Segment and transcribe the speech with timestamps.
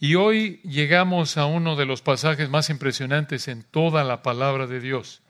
[0.00, 4.78] Y hoy llegamos a uno de los pasajes más impresionantes en toda la palabra de
[4.80, 5.22] Dios.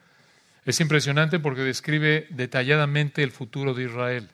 [0.66, 4.28] Es impresionante porque describe detalladamente el futuro de Israel.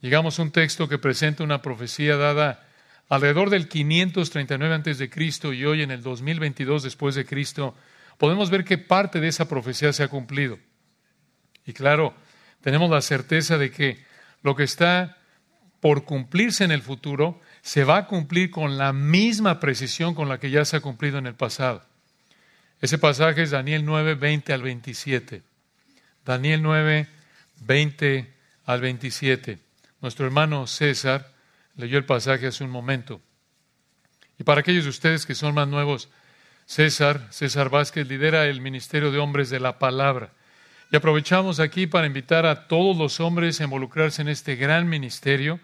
[0.00, 2.66] Llegamos a un texto que presenta una profecía dada
[3.08, 7.76] alrededor del 539 antes de Cristo y hoy en el 2022 después de Cristo,
[8.18, 10.58] podemos ver que parte de esa profecía se ha cumplido.
[11.64, 12.14] Y claro,
[12.62, 14.04] tenemos la certeza de que
[14.42, 15.18] lo que está
[15.80, 20.38] por cumplirse en el futuro se va a cumplir con la misma precisión con la
[20.38, 21.82] que ya se ha cumplido en el pasado.
[22.80, 25.42] Ese pasaje es Daniel 9, 20 al 27.
[26.24, 27.08] Daniel 9,
[27.62, 28.32] 20
[28.66, 29.58] al 27.
[30.00, 31.32] Nuestro hermano César
[31.74, 33.20] leyó el pasaje hace un momento.
[34.38, 36.08] Y para aquellos de ustedes que son más nuevos,
[36.66, 40.30] César, César Vázquez, lidera el Ministerio de Hombres de la Palabra.
[40.92, 45.58] Y aprovechamos aquí para invitar a todos los hombres a involucrarse en este gran ministerio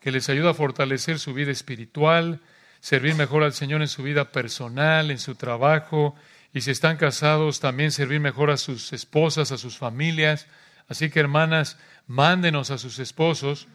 [0.00, 2.40] que les ayuda a fortalecer su vida espiritual,
[2.80, 6.14] servir mejor al Señor en su vida personal, en su trabajo,
[6.54, 10.46] y si están casados, también servir mejor a sus esposas, a sus familias.
[10.88, 13.68] Así que, hermanas, mándenos a sus esposos.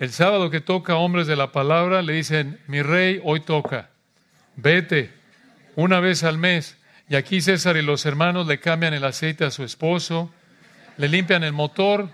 [0.00, 3.90] El sábado que toca hombres de la palabra, le dicen, mi rey, hoy toca,
[4.56, 5.12] vete
[5.76, 6.76] una vez al mes.
[7.08, 10.32] Y aquí César y los hermanos le cambian el aceite a su esposo,
[10.96, 12.08] le limpian el motor,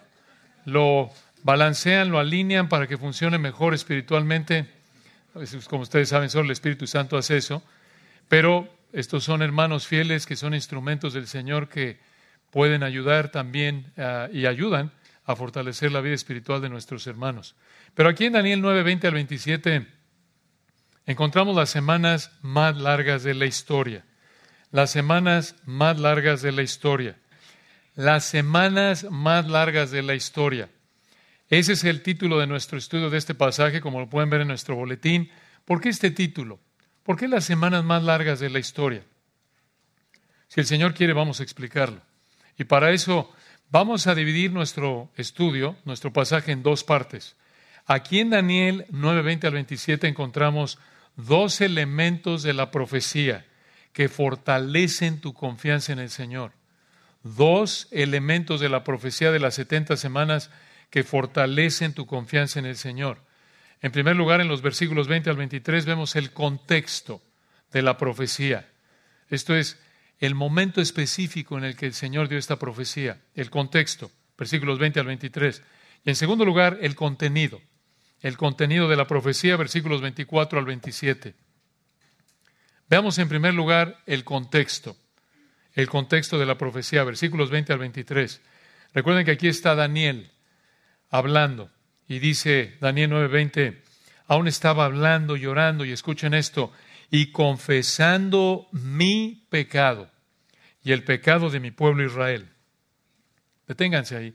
[0.67, 1.11] lo
[1.42, 4.66] balancean, lo alinean para que funcione mejor espiritualmente.
[5.69, 7.62] Como ustedes saben, solo el Espíritu Santo hace eso.
[8.28, 11.98] Pero estos son hermanos fieles que son instrumentos del Señor que
[12.50, 14.92] pueden ayudar también ah, y ayudan
[15.24, 17.55] a fortalecer la vida espiritual de nuestros hermanos.
[17.94, 19.86] Pero aquí en Daniel 9, 20 al 27
[21.06, 24.05] encontramos las semanas más largas de la historia.
[24.72, 27.16] Las semanas más largas de la historia.
[27.96, 30.68] Las semanas más largas de la historia.
[31.51, 34.48] Ese es el título de nuestro estudio de este pasaje, como lo pueden ver en
[34.48, 35.33] nuestro boletín.
[35.65, 36.61] ¿Por qué este título?
[37.03, 39.03] ¿Por qué las semanas más largas de la historia?
[40.47, 42.03] Si el Señor quiere, vamos a explicarlo.
[42.57, 43.33] Y para eso
[43.69, 47.35] vamos a dividir nuestro estudio, nuestro pasaje, en dos partes.
[47.85, 50.79] Aquí en Daniel 9:20 al 27 encontramos
[51.17, 53.45] dos elementos de la profecía
[53.92, 56.53] que fortalecen tu confianza en el Señor.
[57.24, 60.51] Dos elementos de la profecía de las 70 semanas
[60.90, 63.23] que fortalecen tu confianza en el Señor.
[63.80, 67.23] En primer lugar, en los versículos 20 al 23 vemos el contexto
[67.73, 68.68] de la profecía.
[69.29, 69.79] Esto es
[70.18, 75.00] el momento específico en el que el Señor dio esta profecía, el contexto, versículos 20
[75.00, 75.62] al 23.
[76.05, 77.61] Y en segundo lugar, el contenido,
[78.20, 81.34] el contenido de la profecía, versículos 24 al 27.
[82.89, 84.96] Veamos en primer lugar el contexto,
[85.74, 88.40] el contexto de la profecía, versículos 20 al 23.
[88.92, 90.33] Recuerden que aquí está Daniel,
[91.11, 91.71] hablando.
[92.09, 93.83] Y dice Daniel 9:20,
[94.27, 96.73] aún estaba hablando, llorando, y escuchen esto,
[97.11, 100.11] y confesando mi pecado
[100.83, 102.48] y el pecado de mi pueblo Israel.
[103.67, 104.35] Deténganse ahí.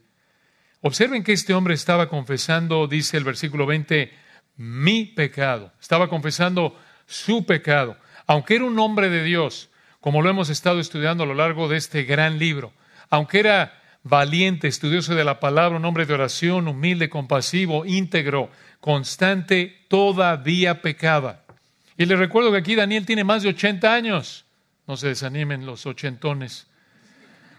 [0.82, 4.14] Observen que este hombre estaba confesando, dice el versículo 20,
[4.58, 5.74] mi pecado.
[5.82, 7.98] Estaba confesando su pecado.
[8.28, 9.70] Aunque era un hombre de Dios,
[10.00, 12.74] como lo hemos estado estudiando a lo largo de este gran libro,
[13.10, 19.84] aunque era valiente, estudioso de la palabra, un hombre de oración, humilde, compasivo, íntegro, constante,
[19.88, 21.44] todavía pecaba.
[21.98, 24.46] Y les recuerdo que aquí Daniel tiene más de 80 años.
[24.86, 26.68] No se desanimen los ochentones.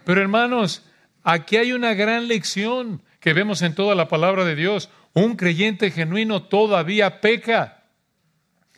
[0.04, 0.84] Pero hermanos,
[1.24, 4.88] aquí hay una gran lección que vemos en toda la palabra de Dios.
[5.14, 7.82] Un creyente genuino todavía peca,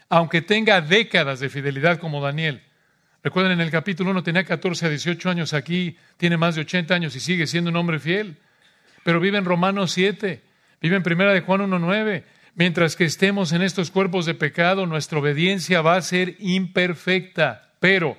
[0.09, 2.63] aunque tenga décadas de fidelidad como Daniel.
[3.29, 6.95] Recuerden, en el capítulo 1 tenía 14 a 18 años, aquí tiene más de 80
[6.95, 8.39] años y sigue siendo un hombre fiel.
[9.05, 10.41] Pero vive en Romanos 7,
[10.81, 12.25] vive en Primera de Juan 1.9.
[12.55, 17.71] Mientras que estemos en estos cuerpos de pecado, nuestra obediencia va a ser imperfecta.
[17.81, 18.17] Pero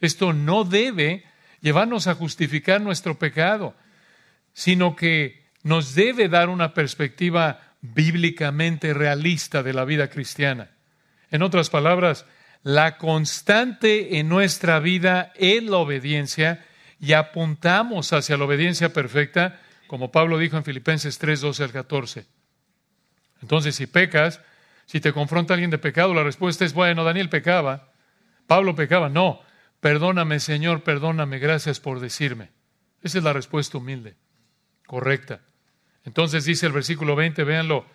[0.00, 1.22] esto no debe
[1.60, 3.76] llevarnos a justificar nuestro pecado,
[4.52, 10.70] sino que nos debe dar una perspectiva bíblicamente realista de la vida cristiana.
[11.30, 12.26] En otras palabras,
[12.62, 16.64] la constante en nuestra vida es la obediencia
[17.00, 22.26] y apuntamos hacia la obediencia perfecta, como Pablo dijo en Filipenses 3, 12 al 14.
[23.42, 24.40] Entonces, si pecas,
[24.84, 27.90] si te confronta alguien de pecado, la respuesta es, bueno, Daniel pecaba,
[28.46, 29.08] Pablo pecaba.
[29.08, 29.40] No,
[29.80, 32.50] perdóname Señor, perdóname, gracias por decirme.
[33.02, 34.16] Esa es la respuesta humilde,
[34.86, 35.40] correcta.
[36.04, 37.86] Entonces dice el versículo 20, véanlo,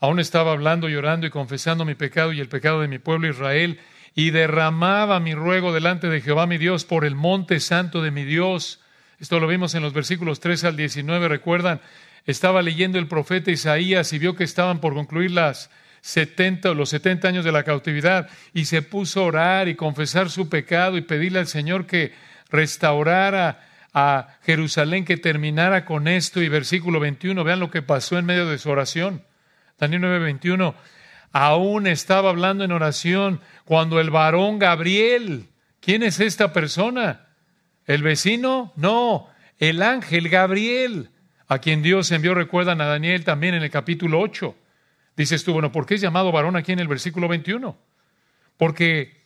[0.00, 3.78] aún estaba hablando, llorando y confesando mi pecado y el pecado de mi pueblo Israel,
[4.14, 8.24] y derramaba mi ruego delante de Jehová mi Dios por el monte santo de mi
[8.24, 8.80] Dios.
[9.18, 11.80] Esto lo vimos en los versículos 3 al 19, recuerdan,
[12.26, 15.70] estaba leyendo el profeta Isaías y vio que estaban por concluir las
[16.02, 20.48] 70, los 70 años de la cautividad y se puso a orar y confesar su
[20.48, 22.12] pecado y pedirle al Señor que
[22.50, 23.60] restaurara
[23.94, 26.42] a Jerusalén, que terminara con esto.
[26.42, 29.22] Y versículo 21, vean lo que pasó en medio de su oración.
[29.78, 30.74] Daniel 9, 21,
[31.32, 35.48] aún estaba hablando en oración cuando el varón Gabriel,
[35.80, 37.28] ¿quién es esta persona?
[37.86, 38.72] ¿El vecino?
[38.76, 41.10] No, el ángel Gabriel,
[41.48, 44.54] a quien Dios envió, recuerdan a Daniel también en el capítulo 8.
[45.16, 47.76] Dices tú, bueno, ¿por qué es llamado varón aquí en el versículo 21?
[48.56, 49.22] Porque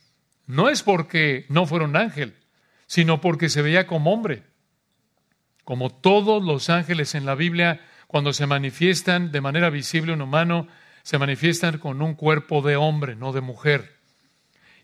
[0.47, 2.35] no es porque no fuera un ángel,
[2.87, 4.44] sino porque se veía como hombre.
[5.64, 10.69] Como todos los ángeles en la Biblia, cuando se manifiestan de manera visible un humano,
[11.06, 13.94] se manifiestan con un cuerpo de hombre, no de mujer.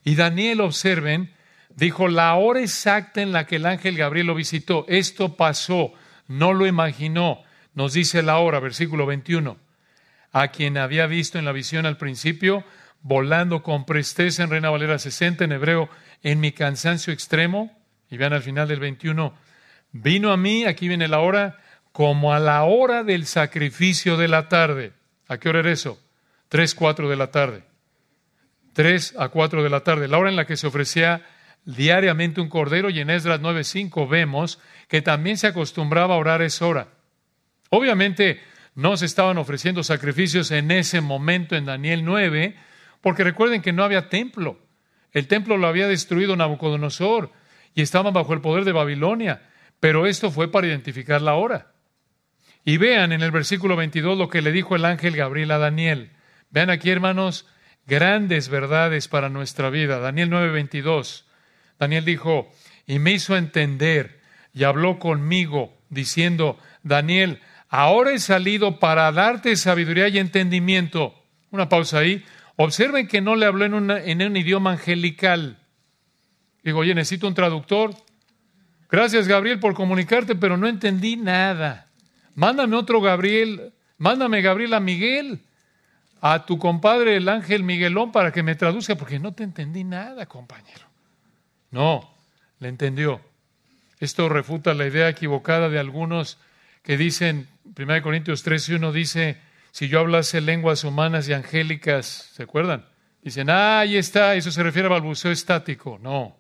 [0.05, 1.35] Y Daniel, observen,
[1.75, 4.85] dijo la hora exacta en la que el ángel Gabriel lo visitó.
[4.87, 5.93] Esto pasó,
[6.29, 7.43] no lo imaginó.
[7.75, 9.59] Nos dice la hora, versículo 21
[10.31, 12.65] a quien había visto en la visión al principio,
[13.01, 15.91] volando con presteza en Reina Valera 60 en hebreo,
[16.23, 17.77] en mi cansancio extremo.
[18.11, 19.35] Y vean al final del 21,
[19.91, 21.59] vino a mí, aquí viene la hora,
[21.91, 24.93] como a la hora del sacrificio de la tarde.
[25.27, 26.02] ¿A qué hora era eso?
[26.53, 27.65] 3, 4 de la tarde.
[28.75, 31.25] 3 a 4 de la tarde, la hora en la que se ofrecía
[31.65, 36.67] diariamente un cordero y en Esdras 9.5 vemos que también se acostumbraba a orar esa
[36.67, 36.89] hora.
[37.71, 38.43] Obviamente
[38.75, 42.55] no se estaban ofreciendo sacrificios en ese momento en Daniel 9,
[43.01, 44.59] porque recuerden que no había templo.
[45.13, 47.33] El templo lo había destruido Nabucodonosor
[47.75, 49.49] y estaban bajo el poder de Babilonia,
[49.81, 51.73] pero esto fue para identificar la hora.
[52.63, 56.11] Y vean en el versículo 22 lo que le dijo el ángel Gabriel a Daniel.
[56.53, 57.47] Vean aquí, hermanos,
[57.87, 59.99] grandes verdades para nuestra vida.
[59.99, 61.25] Daniel 9:22.
[61.81, 62.49] Daniel dijo,
[62.87, 64.21] y me hizo entender
[64.55, 67.41] y habló conmigo, diciendo, Daniel,
[67.75, 71.15] Ahora he salido para darte sabiduría y entendimiento.
[71.51, 72.23] Una pausa ahí.
[72.57, 75.59] Observen que no le habló en, en un idioma angelical.
[76.63, 77.95] Digo, oye, necesito un traductor.
[78.91, 81.89] Gracias, Gabriel, por comunicarte, pero no entendí nada.
[82.35, 83.73] Mándame otro Gabriel.
[83.97, 85.41] Mándame, Gabriel, a Miguel,
[86.25, 90.27] a tu compadre, el ángel Miguelón, para que me traduzca, porque no te entendí nada,
[90.27, 90.87] compañero.
[91.73, 92.15] No,
[92.61, 93.21] le entendió.
[93.99, 96.39] Esto refuta la idea equivocada de algunos
[96.85, 99.39] que dicen, 1 Corintios 13, 1 dice,
[99.73, 102.87] si yo hablase lenguas humanas y angélicas, ¿se acuerdan?
[103.21, 105.99] Dicen, ah, ahí está, eso se refiere a balbuceo estático.
[106.01, 106.37] No,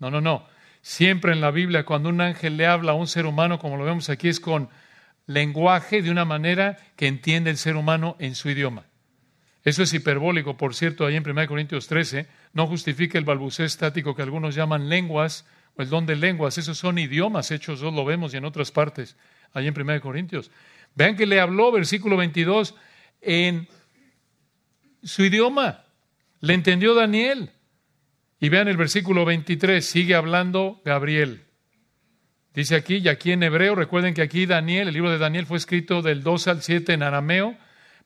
[0.00, 0.46] no, no, no.
[0.82, 3.84] Siempre en la Biblia, cuando un ángel le habla a un ser humano, como lo
[3.84, 4.68] vemos aquí, es con
[5.26, 8.84] lenguaje de una manera que entiende el ser humano en su idioma.
[9.64, 14.14] Eso es hiperbólico, por cierto, ahí en 1 Corintios 13, no justifica el balbuceo estático
[14.14, 15.46] que algunos llaman lenguas
[15.76, 16.58] o el don de lenguas.
[16.58, 19.16] Esos son idiomas hechos, lo vemos y en otras partes
[19.54, 20.50] allí en 1 Corintios.
[20.94, 22.74] Vean que le habló, versículo 22,
[23.22, 23.66] en
[25.02, 25.84] su idioma.
[26.40, 27.50] Le entendió Daniel.
[28.40, 31.44] Y vean el versículo 23, sigue hablando Gabriel.
[32.52, 35.56] Dice aquí, y aquí en hebreo, recuerden que aquí Daniel, el libro de Daniel fue
[35.56, 37.56] escrito del 2 al 7 en arameo,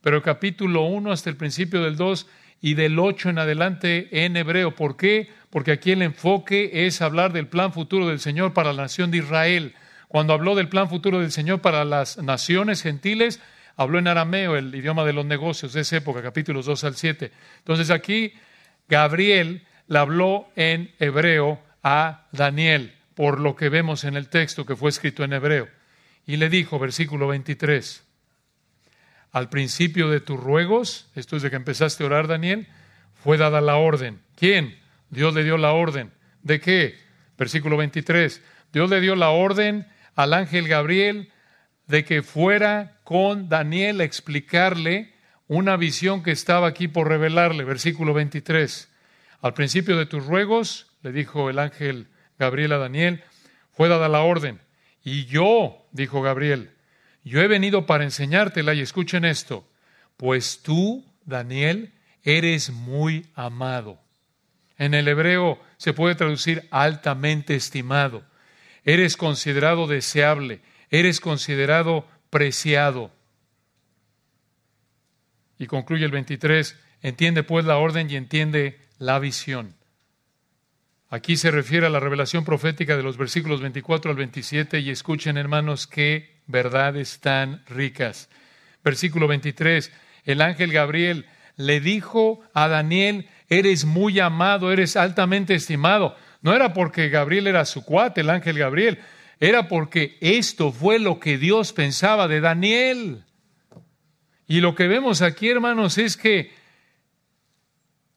[0.01, 2.27] pero el capítulo 1 hasta el principio del 2
[2.61, 4.75] y del 8 en adelante en hebreo.
[4.75, 5.31] ¿Por qué?
[5.51, 9.19] Porque aquí el enfoque es hablar del plan futuro del Señor para la nación de
[9.19, 9.75] Israel.
[10.09, 13.41] Cuando habló del plan futuro del Señor para las naciones gentiles,
[13.77, 17.31] habló en arameo, el idioma de los negocios de esa época, capítulos 2 al 7.
[17.59, 18.33] Entonces aquí
[18.89, 24.77] Gabriel le habló en hebreo a Daniel, por lo que vemos en el texto que
[24.77, 25.69] fue escrito en hebreo.
[26.27, 28.08] Y le dijo, versículo 23,
[29.33, 32.69] al principio de tus ruegos, esto es de que empezaste a orar, Daniel,
[33.15, 34.21] fue dada la orden.
[34.37, 34.79] ¿Quién?
[35.11, 36.13] Dios le dio la orden.
[36.43, 36.99] ¿De qué?
[37.37, 38.43] Versículo 23.
[38.73, 41.31] Dios le dio la orden al ángel Gabriel
[41.87, 45.15] de que fuera con Daniel a explicarle
[45.47, 47.65] una visión que estaba aquí por revelarle.
[47.65, 48.89] Versículo 23.
[49.41, 52.09] Al principio de tus ruegos, le dijo el ángel
[52.39, 53.25] Gabriel a Daniel,
[53.73, 54.61] fue dada la orden.
[55.03, 56.73] Y yo, dijo Gabriel,
[57.29, 59.67] yo he venido para enseñártela y escuchen esto,
[60.17, 61.93] pues tú, Daniel,
[62.23, 64.01] eres muy amado.
[64.77, 68.25] En el hebreo se puede traducir altamente estimado
[68.89, 73.13] eres considerado deseable, eres considerado preciado.
[75.59, 79.77] Y concluye el 23, entiende pues la orden y entiende la visión.
[81.11, 85.37] Aquí se refiere a la revelación profética de los versículos 24 al 27 y escuchen
[85.37, 88.29] hermanos qué verdades tan ricas.
[88.83, 89.93] Versículo 23,
[90.25, 91.27] el ángel Gabriel
[91.57, 96.17] le dijo a Daniel, eres muy amado, eres altamente estimado.
[96.43, 98.99] No era porque Gabriel era su cuate, el ángel Gabriel,
[99.41, 103.25] era porque esto fue lo que Dios pensaba de Daniel.
[104.47, 106.53] Y lo que vemos aquí, hermanos, es que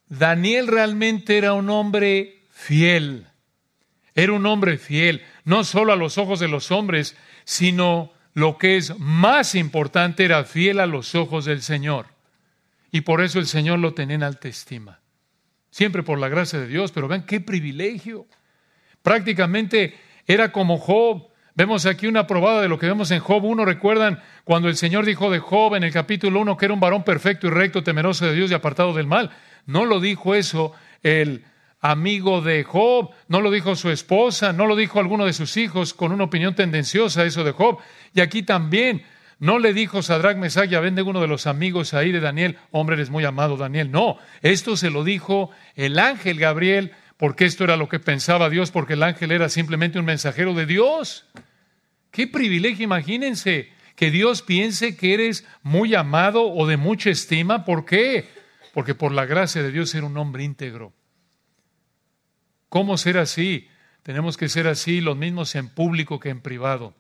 [0.08, 3.28] Daniel realmente era un hombre fiel.
[4.14, 8.78] Era un hombre fiel, no solo a los ojos de los hombres, sino lo que
[8.78, 12.08] es más importante, era fiel a los ojos del Señor.
[12.92, 15.00] Y por eso el Señor lo tenía en alta estima.
[15.70, 18.28] Siempre por la gracia de Dios, pero vean qué privilegio.
[19.02, 19.98] Prácticamente
[20.28, 21.28] era como Job.
[21.56, 23.66] Vemos aquí una probada de lo que vemos en Job 1.
[23.66, 27.04] Recuerdan cuando el Señor dijo de Job en el capítulo 1 que era un varón
[27.04, 29.32] perfecto y recto, temeroso de Dios y apartado del mal.
[29.66, 30.74] No lo dijo eso
[31.04, 31.46] el
[31.82, 35.94] amigo de Job, no lo dijo su esposa, no lo dijo alguno de sus hijos
[35.94, 37.80] con una opinión tendenciosa eso de Job.
[38.14, 39.04] Y aquí también
[39.40, 42.96] no le dijo Sadrach, Mesach y Abednego, uno de los amigos ahí de Daniel, hombre,
[42.96, 43.90] eres muy amado Daniel.
[43.90, 48.70] No, esto se lo dijo el ángel Gabriel, porque esto era lo que pensaba Dios,
[48.70, 51.26] porque el ángel era simplemente un mensajero de Dios.
[52.12, 57.66] Qué privilegio, imagínense, que Dios piense que eres muy amado o de mucha estima.
[57.66, 58.28] ¿Por qué?
[58.74, 60.94] Porque por la gracia de Dios era un hombre íntegro.
[62.72, 63.68] ¿Cómo ser así?
[64.02, 66.96] Tenemos que ser así los mismos en público que en privado.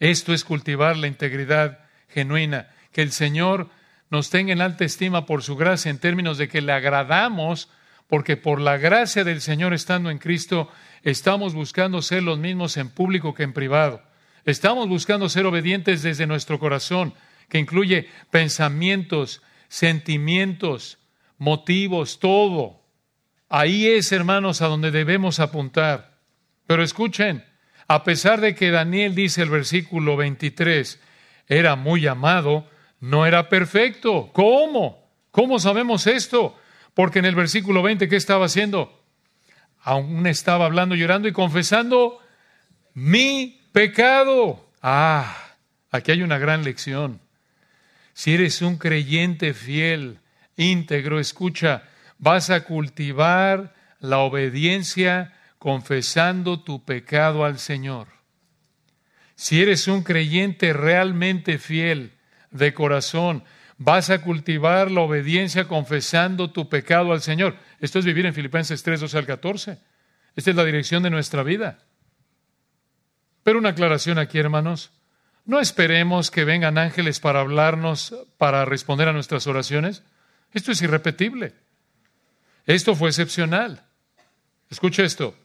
[0.00, 1.78] Esto es cultivar la integridad
[2.10, 3.70] genuina, que el Señor
[4.10, 7.70] nos tenga en alta estima por su gracia en términos de que le agradamos,
[8.06, 10.70] porque por la gracia del Señor estando en Cristo,
[11.04, 14.02] estamos buscando ser los mismos en público que en privado.
[14.44, 17.14] Estamos buscando ser obedientes desde nuestro corazón,
[17.48, 20.98] que incluye pensamientos, sentimientos,
[21.38, 22.79] motivos, todo.
[23.52, 26.18] Ahí es, hermanos, a donde debemos apuntar.
[26.68, 27.44] Pero escuchen,
[27.88, 31.00] a pesar de que Daniel dice el versículo 23,
[31.48, 34.30] era muy amado, no era perfecto.
[34.32, 35.10] ¿Cómo?
[35.32, 36.56] ¿Cómo sabemos esto?
[36.94, 39.02] Porque en el versículo 20, ¿qué estaba haciendo?
[39.82, 42.20] Aún estaba hablando, llorando y confesando
[42.94, 44.70] mi pecado.
[44.80, 45.56] Ah,
[45.90, 47.20] aquí hay una gran lección.
[48.12, 50.20] Si eres un creyente fiel,
[50.56, 51.82] íntegro, escucha,
[52.20, 58.08] vas a cultivar la obediencia confesando tu pecado al Señor.
[59.34, 62.12] Si eres un creyente realmente fiel
[62.50, 63.42] de corazón,
[63.78, 67.56] vas a cultivar la obediencia confesando tu pecado al Señor.
[67.80, 69.78] Esto es vivir en Filipenses 3, 12 al 14.
[70.36, 71.78] Esta es la dirección de nuestra vida.
[73.42, 74.92] Pero una aclaración aquí, hermanos.
[75.46, 80.02] No esperemos que vengan ángeles para hablarnos, para responder a nuestras oraciones.
[80.52, 81.54] Esto es irrepetible.
[82.70, 83.82] Esto fue excepcional.
[84.70, 85.36] Escucha esto.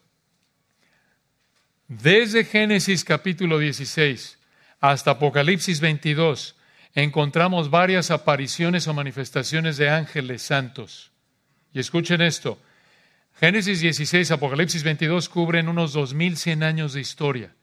[1.87, 4.37] Desde Génesis capítulo 16
[4.79, 6.55] hasta Apocalipsis 22
[6.93, 11.11] encontramos varias apariciones o manifestaciones de ángeles santos.
[11.73, 12.59] Y escuchen esto.
[13.39, 17.55] Génesis 16, Apocalipsis 22 cubren unos 2100 años de historia.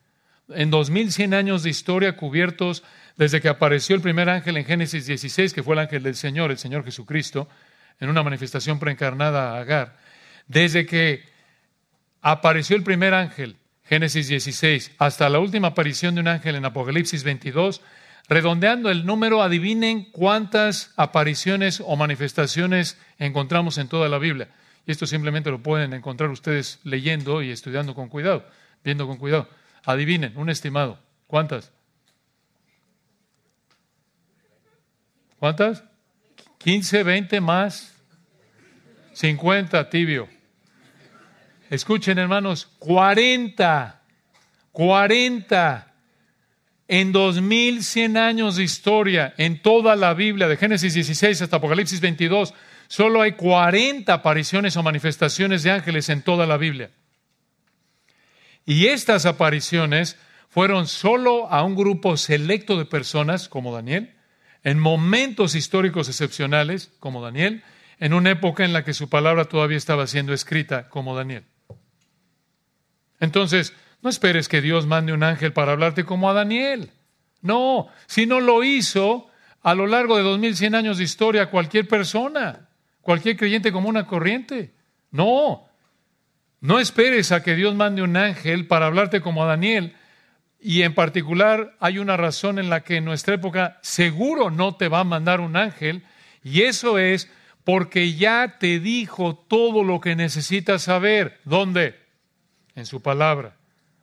[0.49, 2.83] En 2100 años de historia cubiertos
[3.16, 6.50] desde que apareció el primer ángel en Génesis 16, que fue el ángel del Señor,
[6.50, 7.49] el Señor Jesucristo,
[8.01, 9.97] en una manifestación preencarnada a Agar,
[10.47, 11.25] desde que
[12.21, 17.25] apareció el primer ángel, Génesis 16, hasta la última aparición de un ángel en Apocalipsis
[17.25, 17.83] 22,
[18.29, 24.49] redondeando el número, adivinen cuántas apariciones o manifestaciones encontramos en toda la Biblia.
[24.87, 28.47] Y esto simplemente lo pueden encontrar ustedes leyendo y estudiando con cuidado,
[28.85, 29.49] viendo con cuidado.
[29.85, 30.99] Adivinen, un estimado.
[31.27, 31.73] ¿Cuántas?
[35.39, 35.85] ¿Cuántas?
[36.64, 37.92] 15, 20 más
[39.14, 40.28] 50, tibio.
[41.71, 44.00] Escuchen, hermanos, 40,
[44.71, 45.95] 40
[46.87, 52.54] en 2100 años de historia, en toda la Biblia, de Génesis 16 hasta Apocalipsis 22,
[52.87, 56.90] solo hay 40 apariciones o manifestaciones de ángeles en toda la Biblia.
[58.64, 60.16] Y estas apariciones
[60.49, 64.14] fueron solo a un grupo selecto de personas, como Daniel,
[64.64, 67.62] en momentos históricos excepcionales, como Daniel,
[67.99, 71.45] en una época en la que su palabra todavía estaba siendo escrita, como Daniel.
[73.21, 76.90] Entonces, no esperes que Dios mande un ángel para hablarte como a Daniel.
[77.40, 79.28] No, si no lo hizo
[79.62, 82.69] a lo largo de 2100 años de historia cualquier persona,
[83.00, 84.75] cualquier creyente como una corriente.
[85.11, 85.69] No,
[86.61, 89.95] no esperes a que Dios mande un ángel para hablarte como a Daniel,
[90.62, 94.88] y en particular hay una razón en la que en nuestra época seguro no te
[94.88, 96.04] va a mandar un ángel,
[96.45, 97.28] y eso es
[97.64, 101.40] porque ya te dijo todo lo que necesitas saber.
[101.45, 102.00] ¿Dónde?
[102.75, 103.57] En su palabra.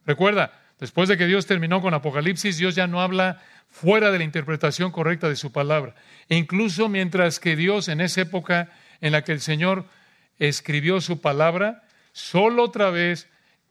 [0.05, 4.23] Recuerda, después de que Dios terminó con Apocalipsis, Dios ya no habla fuera de la
[4.23, 5.95] interpretación correcta de su palabra.
[6.27, 8.69] E incluso mientras que Dios en esa época
[9.01, 9.85] en la que el Señor
[10.39, 13.29] escribió su palabra, solo otra vez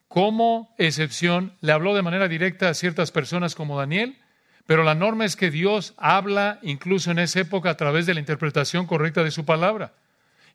[0.08, 4.18] como excepción, le habló de manera directa a ciertas personas como Daniel,
[4.66, 8.20] pero la norma es que Dios habla incluso en esa época a través de la
[8.20, 9.92] interpretación correcta de su palabra.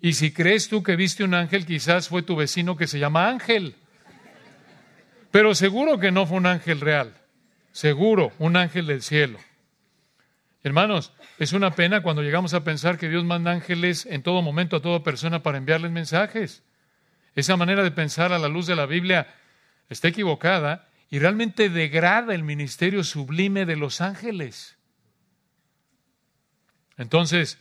[0.02, 3.30] Y si crees tú que viste un ángel, quizás fue tu vecino que se llama
[3.30, 3.76] ángel.
[5.32, 7.14] Pero seguro que no fue un ángel real.
[7.72, 9.40] Seguro, un ángel del cielo.
[10.64, 14.76] Hermanos, es una pena cuando llegamos a pensar que Dios manda ángeles en todo momento
[14.76, 16.64] a toda persona para enviarles mensajes.
[17.36, 19.28] Esa manera de pensar a la luz de la Biblia
[19.90, 24.78] está equivocada y realmente degrada el ministerio sublime de los ángeles.
[26.98, 27.58] Entonces,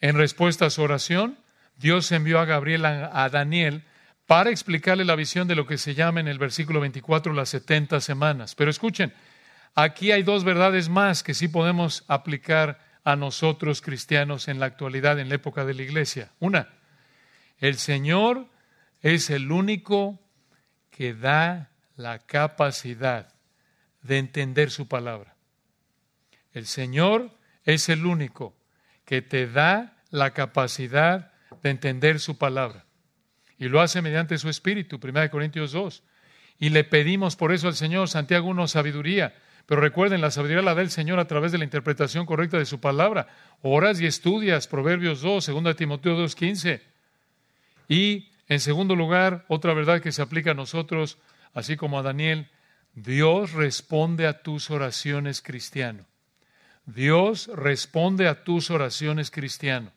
[0.00, 1.38] en respuesta a su oración,
[1.76, 3.84] Dios envió a Gabriel a, Daniel
[4.26, 8.00] para explicarle la visión de lo que se llama en el versículo 24 las 70
[8.00, 8.54] semanas.
[8.54, 9.12] Pero escuchen,
[9.74, 15.18] Aquí hay dos verdades más que sí podemos aplicar a nosotros cristianos en la actualidad,
[15.18, 16.30] en la época de la iglesia.
[16.38, 16.68] Una,
[17.58, 18.46] el Señor
[19.02, 20.20] es el único
[20.96, 23.32] que da la capacidad
[24.02, 25.34] de entender su palabra.
[26.52, 27.30] El Señor
[27.64, 28.54] es el único
[29.04, 31.32] que te da la capacidad
[31.62, 32.84] de entender su palabra.
[33.58, 36.02] Y lo hace mediante su Espíritu, 1 Corintios 2.
[36.58, 39.34] Y le pedimos por eso al Señor, Santiago 1, sabiduría
[39.66, 42.66] pero recuerden, la sabiduría la da el Señor a través de la interpretación correcta de
[42.66, 43.28] su palabra.
[43.62, 46.82] Oras y estudias, Proverbios 2, 2 Timoteo 2, 15.
[47.88, 51.18] Y, en segundo lugar, otra verdad que se aplica a nosotros,
[51.52, 52.50] así como a Daniel,
[52.94, 56.06] Dios responde a tus oraciones cristiano.
[56.86, 59.92] Dios responde a tus oraciones cristiano.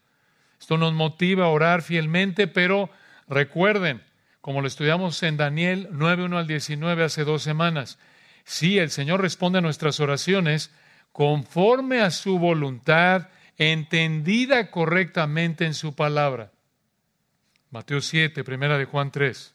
[0.60, 2.90] Esto nos motiva a orar fielmente, pero
[3.28, 4.04] recuerden,
[4.42, 8.00] como lo estudiamos en Daniel 9, 1 al 19 hace dos semanas,
[8.48, 10.72] Sí, el Señor responde a nuestras oraciones
[11.12, 13.28] conforme a su voluntad,
[13.58, 16.54] entendida correctamente en su palabra.
[17.78, 19.54] Mateo 7, primera de Juan 3.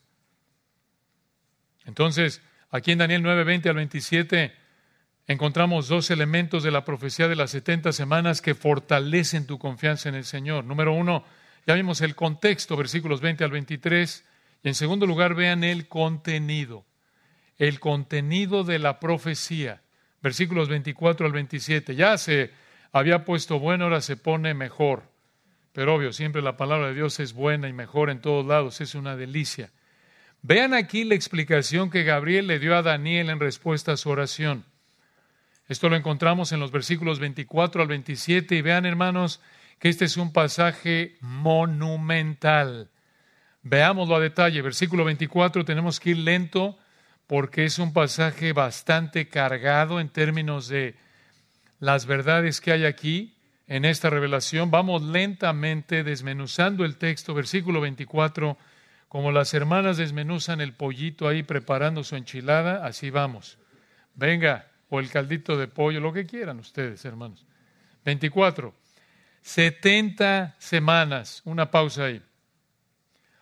[1.86, 4.52] Entonces, aquí en Daniel 9, 20 al 27,
[5.26, 10.14] encontramos dos elementos de la profecía de las 70 semanas que fortalecen tu confianza en
[10.14, 10.62] el Señor.
[10.62, 11.24] Número uno,
[11.66, 14.24] ya vimos el contexto, versículos 20 al 23,
[14.62, 16.84] y en segundo lugar, vean el contenido
[17.58, 19.82] el contenido de la profecía.
[20.22, 21.96] Versículos 24 al 27.
[21.96, 22.52] Ya se
[22.92, 25.11] había puesto bueno, ahora se pone mejor.
[25.72, 28.94] Pero obvio, siempre la palabra de Dios es buena y mejor en todos lados, es
[28.94, 29.70] una delicia.
[30.42, 34.64] Vean aquí la explicación que Gabriel le dio a Daniel en respuesta a su oración.
[35.68, 39.40] Esto lo encontramos en los versículos 24 al 27 y vean hermanos
[39.78, 42.90] que este es un pasaje monumental.
[43.62, 44.60] Veámoslo a detalle.
[44.60, 46.76] Versículo 24 tenemos que ir lento
[47.26, 50.96] porque es un pasaje bastante cargado en términos de
[51.78, 53.31] las verdades que hay aquí
[53.66, 54.70] en esta revelación.
[54.70, 58.56] Vamos lentamente desmenuzando el texto, versículo 24,
[59.08, 63.58] como las hermanas desmenuzan el pollito ahí preparando su enchilada, así vamos.
[64.14, 67.44] Venga, o el caldito de pollo, lo que quieran ustedes, hermanos.
[68.04, 68.74] 24.
[69.42, 72.22] 70 semanas, una pausa ahí.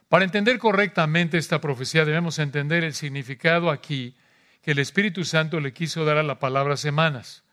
[0.09, 4.17] Para entender correctamente esta profecía debemos entender el significado aquí
[4.63, 7.45] que el Espíritu Santo le quiso dar a la palabra semanas.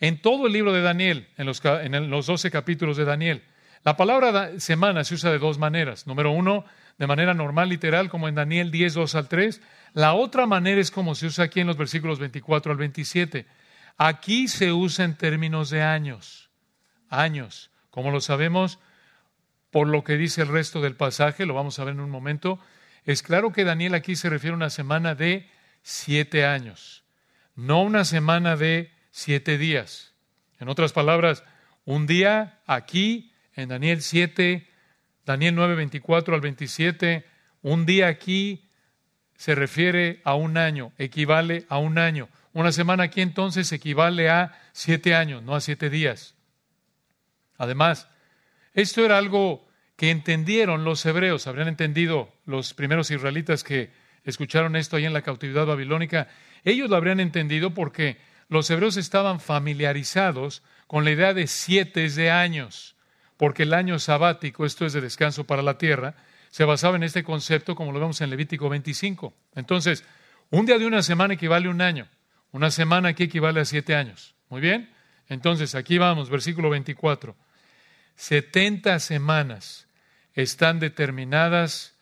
[0.00, 3.42] En todo el libro de Daniel, en los, en los 12 capítulos de Daniel,
[3.84, 6.06] la palabra semana se usa de dos maneras.
[6.06, 6.64] Número uno,
[6.98, 9.60] de manera normal, literal, como en Daniel 10, 2 al 3.
[9.94, 13.46] La otra manera es como se usa aquí en los versículos 24 al 27.
[13.96, 16.50] Aquí se usa en términos de años.
[17.08, 17.70] Años.
[17.90, 18.78] Como lo sabemos,
[19.70, 22.58] por lo que dice el resto del pasaje, lo vamos a ver en un momento,
[23.04, 25.48] es claro que Daniel aquí se refiere a una semana de
[25.82, 27.04] siete años,
[27.54, 30.14] no una semana de siete días.
[30.58, 31.44] En otras palabras,
[31.84, 34.68] un día aquí en Daniel 7,
[35.24, 37.24] Daniel 9, 24 al 27,
[37.62, 38.68] un día aquí
[39.36, 42.28] se refiere a un año, equivale a un año.
[42.52, 46.34] Una semana aquí entonces equivale a siete años, no a siete días.
[47.56, 48.08] Además,
[48.74, 53.90] esto era algo que entendieron los hebreos, habrían entendido los primeros israelitas que
[54.24, 56.28] escucharon esto ahí en la cautividad babilónica,
[56.64, 58.18] ellos lo habrían entendido porque
[58.50, 62.96] los hebreos estaban familiarizados con la idea de siete de años,
[63.36, 66.16] porque el año sabático, esto es de descanso para la tierra,
[66.50, 69.32] se basaba en este concepto como lo vemos en Levítico 25.
[69.54, 70.04] Entonces,
[70.50, 72.08] un día de una semana equivale a un año,
[72.50, 74.34] una semana aquí equivale a siete años.
[74.48, 74.92] Muy bien,
[75.28, 77.36] entonces aquí vamos, versículo 24.
[78.16, 79.86] 70 semanas
[80.34, 81.94] están determinadas,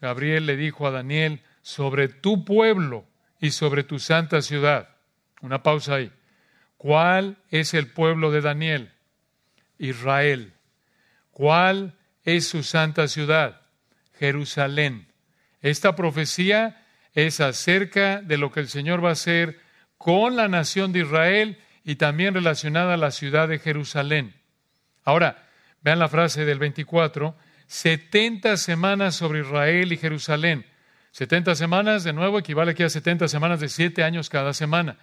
[0.00, 3.04] Gabriel le dijo a Daniel, sobre tu pueblo
[3.38, 4.89] y sobre tu santa ciudad.
[5.40, 6.12] Una pausa ahí.
[6.76, 8.92] ¿Cuál es el pueblo de Daniel?
[9.78, 10.52] Israel.
[11.30, 13.62] ¿Cuál es su santa ciudad?
[14.18, 15.08] Jerusalén.
[15.62, 19.60] Esta profecía es acerca de lo que el Señor va a hacer
[19.98, 24.34] con la nación de Israel y también relacionada a la ciudad de Jerusalén.
[25.04, 25.50] Ahora,
[25.82, 27.34] Vean la frase del 24,
[27.66, 30.66] 70 semanas sobre Israel y Jerusalén.
[31.12, 34.98] 70 semanas, de nuevo, equivale aquí a 70 semanas de 7 años cada semana.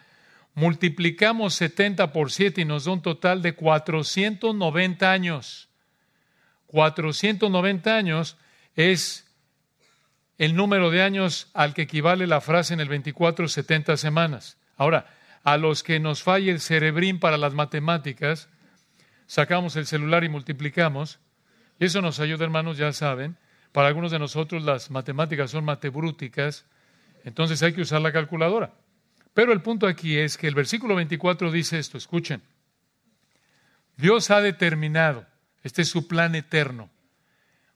[0.54, 5.70] Multiplicamos 70 por 7 y nos da un total de 490 años.
[6.68, 8.38] 490 años
[8.76, 9.26] es
[10.38, 14.58] el número de años al que equivale la frase en el 24, 70 semanas.
[14.76, 15.08] Ahora,
[15.44, 18.50] a los que nos falle el cerebrín para las matemáticas,
[19.26, 21.20] sacamos el celular y multiplicamos.
[21.80, 23.38] Y eso nos ayuda, hermanos, ya saben.
[23.72, 26.66] Para algunos de nosotros las matemáticas son matebrúticas,
[27.24, 28.74] entonces hay que usar la calculadora.
[29.38, 32.42] Pero el punto aquí es que el versículo 24 dice esto, escuchen.
[33.96, 35.28] Dios ha determinado,
[35.62, 36.90] este es su plan eterno,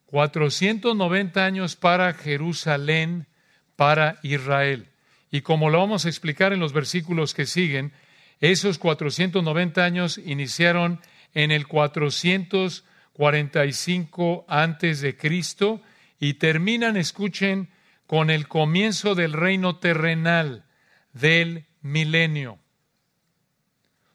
[0.08, 3.28] 490 años para Jerusalén,
[3.76, 4.88] para Israel.
[5.30, 7.93] Y como lo vamos a explicar en los versículos que siguen,
[8.39, 11.00] esos 490 años iniciaron
[11.36, 15.80] en el 445 antes de Cristo
[16.19, 17.69] y terminan, escuchen,
[18.08, 20.65] con el comienzo del reino terrenal
[21.13, 22.60] del milenio.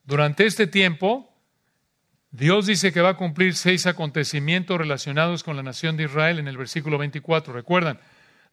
[0.04, 1.32] Durante este tiempo,
[2.30, 6.48] Dios dice que va a cumplir seis acontecimientos relacionados con la nación de Israel en
[6.48, 7.52] el versículo 24.
[7.52, 7.98] Recuerdan,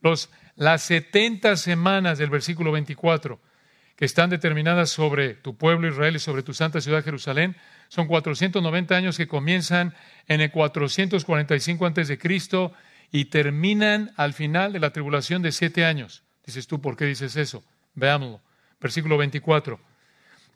[0.01, 3.39] los, las 70 semanas del versículo 24
[3.95, 7.55] que están determinadas sobre tu pueblo Israel y sobre tu santa ciudad Jerusalén,
[7.89, 9.93] son 490 años que comienzan
[10.27, 12.73] en el 445 antes de Cristo
[13.11, 16.23] y terminan al final de la tribulación de siete años.
[16.45, 17.63] Dices tú, ¿por qué dices eso?
[17.95, 18.41] Veámoslo.
[18.79, 19.79] Versículo 24.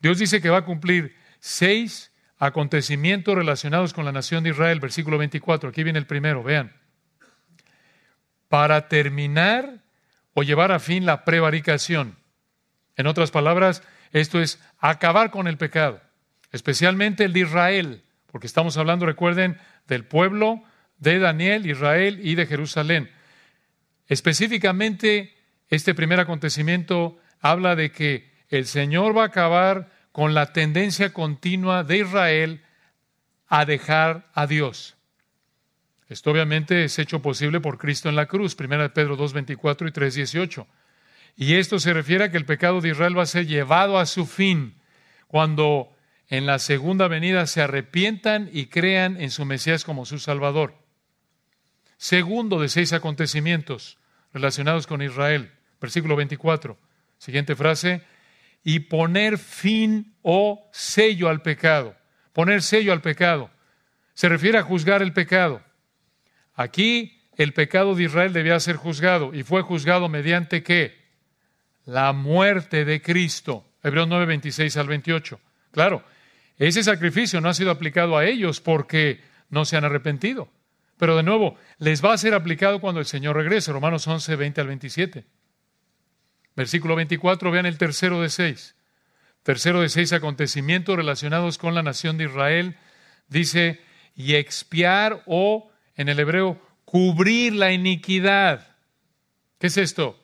[0.02, 4.80] Dios dice que va a cumplir seis acontecimientos relacionados con la nación de Israel.
[4.80, 5.70] Versículo 24.
[5.70, 6.44] Aquí viene el primero.
[6.44, 6.74] Vean
[8.50, 9.82] para terminar
[10.34, 12.18] o llevar a fin la prevaricación.
[12.96, 16.02] En otras palabras, esto es acabar con el pecado,
[16.52, 20.64] especialmente el de Israel, porque estamos hablando, recuerden, del pueblo
[20.98, 23.10] de Daniel, Israel y de Jerusalén.
[24.08, 25.36] Específicamente,
[25.70, 31.84] este primer acontecimiento habla de que el Señor va a acabar con la tendencia continua
[31.84, 32.62] de Israel
[33.48, 34.98] a dejar a Dios.
[36.10, 39.92] Esto obviamente es hecho posible por Cristo en la cruz, 1 Pedro 2, 24 y
[39.92, 40.68] 3, 18.
[41.36, 44.06] Y esto se refiere a que el pecado de Israel va a ser llevado a
[44.06, 44.76] su fin
[45.28, 45.94] cuando
[46.30, 50.76] en la segunda venida se arrepientan y crean en su Mesías como su Salvador.
[51.98, 53.98] Segundo de seis acontecimientos
[54.34, 56.78] relacionados con Israel, versículo 24.
[57.18, 58.02] Siguiente frase,
[58.64, 61.96] y poner fin o sello al pecado.
[62.34, 63.50] Poner sello al pecado.
[64.14, 65.62] Se refiere a juzgar el pecado.
[66.54, 70.98] Aquí el pecado de Israel debía ser juzgado y fue juzgado mediante qué?
[71.86, 73.66] La muerte de Cristo.
[73.84, 75.40] Hebreos 9, 26 al 28.
[75.72, 76.04] Claro,
[76.58, 80.50] ese sacrificio no ha sido aplicado a ellos porque no se han arrepentido.
[80.98, 83.72] Pero de nuevo, les va a ser aplicado cuando el Señor regrese.
[83.72, 85.26] Romanos 11, 20 al 27.
[86.58, 88.76] Versículo 24, vean el tercero de seis.
[89.44, 92.78] Tercero de seis acontecimientos relacionados con la nación de Israel.
[93.28, 93.80] Dice,
[94.16, 98.76] y expiar o en el hebreo, cubrir la iniquidad.
[99.60, 100.20] ¿Qué es esto?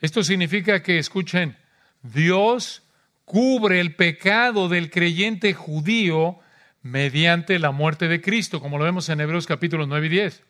[0.00, 1.56] Esto significa que, escuchen,
[2.02, 2.82] Dios
[3.24, 6.40] cubre el pecado del creyente judío
[6.82, 10.42] mediante la muerte de Cristo, como lo vemos en Hebreos capítulos 9 y 10.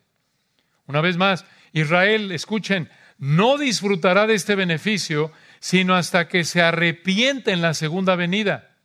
[0.87, 7.53] Una vez más, Israel, escuchen, no disfrutará de este beneficio sino hasta que se arrepiente
[7.53, 8.77] en la segunda venida.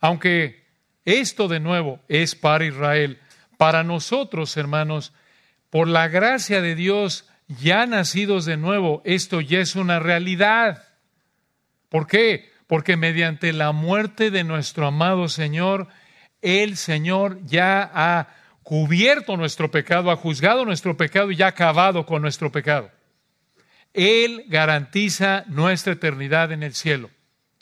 [0.00, 0.64] Aunque
[1.04, 3.20] esto de nuevo es para Israel,
[3.58, 5.12] para nosotros, hermanos,
[5.70, 10.84] por la gracia de Dios, ya nacidos de nuevo, esto ya es una realidad.
[11.88, 12.52] ¿Por qué?
[12.66, 15.88] Porque mediante la muerte de nuestro amado Señor,
[16.42, 18.28] el Señor ya ha
[18.64, 22.90] cubierto nuestro pecado, ha juzgado nuestro pecado y ha acabado con nuestro pecado.
[23.92, 27.10] Él garantiza nuestra eternidad en el cielo.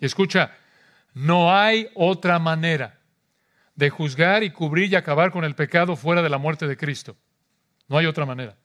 [0.00, 0.52] Y escucha,
[1.12, 3.00] no hay otra manera
[3.74, 7.16] de juzgar y cubrir y acabar con el pecado fuera de la muerte de Cristo.
[7.88, 8.56] No hay otra manera.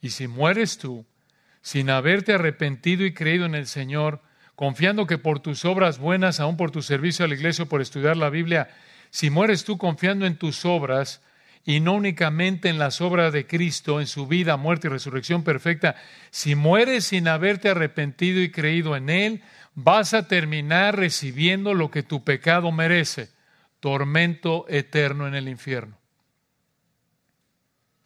[0.00, 1.06] Y si mueres tú
[1.60, 4.22] sin haberte arrepentido y creído en el Señor,
[4.56, 7.80] confiando que por tus obras buenas, aún por tu servicio a la iglesia o por
[7.80, 8.68] estudiar la Biblia,
[9.12, 11.20] si mueres tú confiando en tus obras
[11.66, 15.96] y no únicamente en las obras de Cristo, en su vida, muerte y resurrección perfecta,
[16.30, 19.42] si mueres sin haberte arrepentido y creído en Él,
[19.74, 23.28] vas a terminar recibiendo lo que tu pecado merece,
[23.80, 25.98] tormento eterno en el infierno.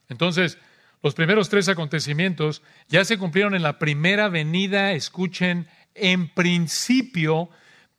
[0.08, 0.58] Entonces,
[1.04, 7.48] los primeros tres acontecimientos ya se cumplieron en la primera venida, escuchen, en principio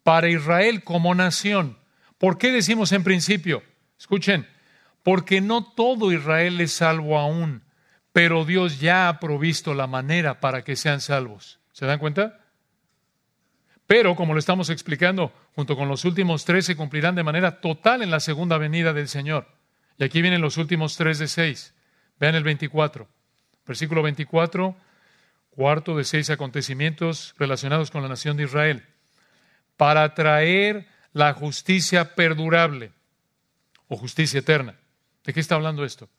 [0.04, 1.78] para Israel como nación.
[2.18, 3.64] ¿Por qué decimos en principio?
[4.00, 4.48] Escuchen,
[5.04, 7.64] porque no todo Israel es salvo aún,
[8.12, 11.60] pero Dios ya ha provisto la manera para que sean salvos.
[11.72, 12.40] ¿Se dan cuenta?
[13.86, 18.02] Pero, como lo estamos explicando, junto con los últimos tres se cumplirán de manera total
[18.02, 19.48] en la segunda venida del Señor.
[19.98, 21.74] Y aquí vienen los últimos tres de seis.
[22.20, 23.08] Vean el 24.
[23.66, 24.76] Versículo 24,
[25.52, 28.84] cuarto de seis acontecimientos relacionados con la nación de Israel.
[29.78, 32.92] Para traer la justicia perdurable
[33.88, 34.76] o justicia eterna.
[35.24, 36.10] ¿De qué está hablando esto?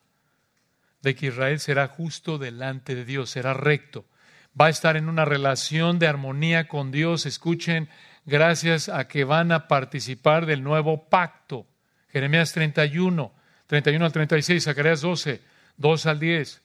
[1.02, 4.04] De que Israel será justo delante de Dios, será recto
[4.60, 7.26] va a estar en una relación de armonía con Dios.
[7.26, 7.88] Escuchen,
[8.26, 11.66] gracias a que van a participar del nuevo pacto.
[12.10, 13.32] Jeremías 31,
[13.66, 15.40] 31 al 36, Zacarías 12,
[15.76, 16.62] 2 al 10.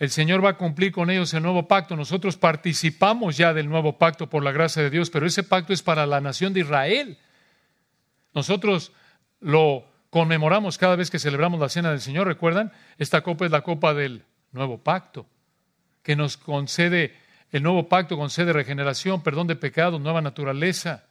[0.00, 1.94] El Señor va a cumplir con ellos el nuevo pacto.
[1.94, 5.82] Nosotros participamos ya del nuevo pacto por la gracia de Dios, pero ese pacto es
[5.82, 7.18] para la nación de Israel.
[8.34, 8.92] Nosotros
[9.40, 12.26] lo conmemoramos cada vez que celebramos la cena del Señor.
[12.26, 12.72] ¿Recuerdan?
[12.96, 15.26] Esta copa es la copa del nuevo pacto
[16.02, 17.14] que nos concede
[17.52, 21.04] el nuevo pacto, concede regeneración, perdón de pecados, nueva naturaleza.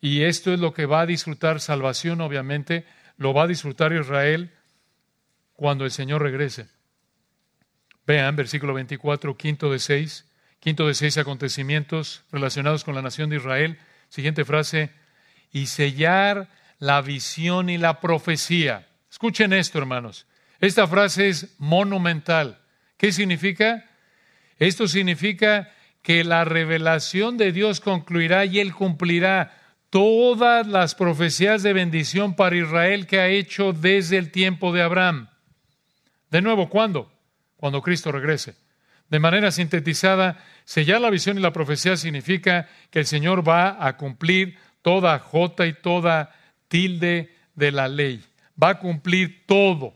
[0.00, 2.84] Y esto es lo que va a disfrutar salvación, obviamente,
[3.16, 4.50] lo va a disfrutar Israel
[5.54, 6.66] cuando el Señor regrese.
[8.06, 10.26] Vean, versículo 24, quinto de seis,
[10.60, 13.78] quinto de seis acontecimientos relacionados con la nación de Israel.
[14.08, 14.90] Siguiente frase,
[15.52, 18.86] y sellar la visión y la profecía.
[19.10, 20.26] Escuchen esto, hermanos.
[20.60, 22.60] Esta frase es monumental.
[22.96, 23.84] ¿Qué significa?
[24.58, 29.52] Esto significa que la revelación de Dios concluirá y Él cumplirá
[29.90, 35.28] todas las profecías de bendición para Israel que ha hecho desde el tiempo de Abraham.
[36.30, 37.15] De nuevo, ¿cuándo?
[37.56, 38.54] Cuando Cristo regrese.
[39.08, 43.96] De manera sintetizada, sellar la visión y la profecía significa que el Señor va a
[43.96, 46.34] cumplir toda jota y toda
[46.68, 48.24] tilde de la ley.
[48.60, 49.94] Va a cumplir todo,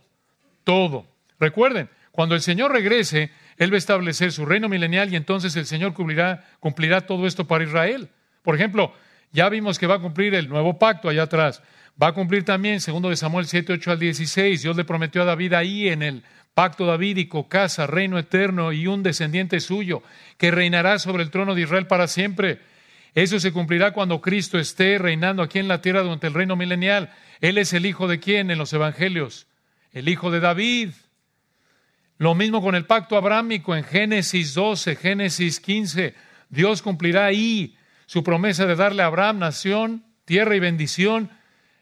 [0.65, 1.07] todo.
[1.39, 5.67] Recuerden, cuando el Señor regrese, Él va a establecer su reino milenial y entonces el
[5.67, 8.09] Señor cumplirá, todo esto para Israel.
[8.43, 8.95] Por ejemplo,
[9.33, 11.63] ya vimos que va a cumplir el nuevo pacto allá atrás.
[12.01, 15.27] Va a cumplir también, segundo de Samuel 7, 8 al 16, Dios le prometió a
[15.27, 20.03] David ahí en el pacto davídico, casa, reino eterno y un descendiente suyo,
[20.37, 22.61] que reinará sobre el trono de Israel para siempre.
[23.15, 27.13] Eso se cumplirá cuando Cristo esté reinando aquí en la tierra durante el reino milenial.
[27.41, 29.47] Él es el hijo de quién en los evangelios?
[29.93, 30.91] El hijo de David.
[32.19, 36.15] Lo mismo con el pacto abrámico en Génesis 12, Génesis 15.
[36.51, 41.31] Dios cumplirá ahí su promesa de darle a Abraham nación, tierra y bendición.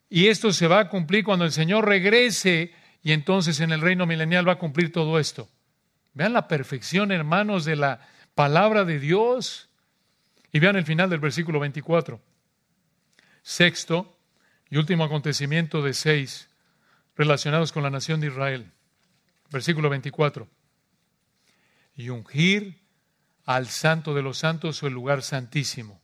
[0.09, 4.07] Y esto se va a cumplir cuando el Señor regrese y entonces en el reino
[4.07, 5.49] milenial va a cumplir todo esto.
[6.15, 8.01] Vean la perfección, hermanos, de la
[8.35, 9.69] palabra de Dios.
[10.53, 12.21] Y vean el final del versículo 24.
[13.43, 14.19] Sexto
[14.71, 16.49] y último acontecimiento de seis
[17.17, 18.73] relacionados con la nación de Israel.
[19.51, 20.49] Versículo 24.
[21.97, 22.79] Y ungir
[23.45, 26.01] al santo de los santos o el lugar santísimo.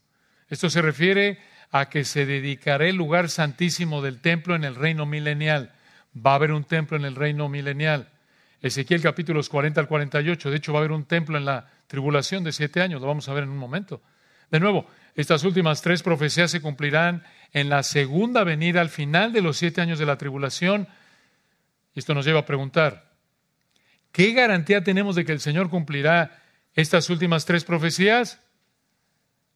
[0.49, 1.39] Esto se refiere
[1.71, 5.73] a que se dedicará el lugar santísimo del templo en el reino milenial.
[6.15, 8.09] Va a haber un templo en el reino milenial.
[8.61, 10.49] Ezequiel capítulos 40 al 48.
[10.49, 13.01] De hecho, va a haber un templo en la tribulación de siete años.
[13.01, 14.01] Lo vamos a ver en un momento.
[14.51, 19.41] De nuevo, estas últimas tres profecías se cumplirán en la segunda venida al final de
[19.41, 20.87] los siete años de la tribulación.
[21.93, 23.15] Esto nos lleva a preguntar,
[24.15, 26.41] ¿Qué garantía tenemos de que el Señor cumplirá
[26.73, 28.39] estas últimas tres profecías?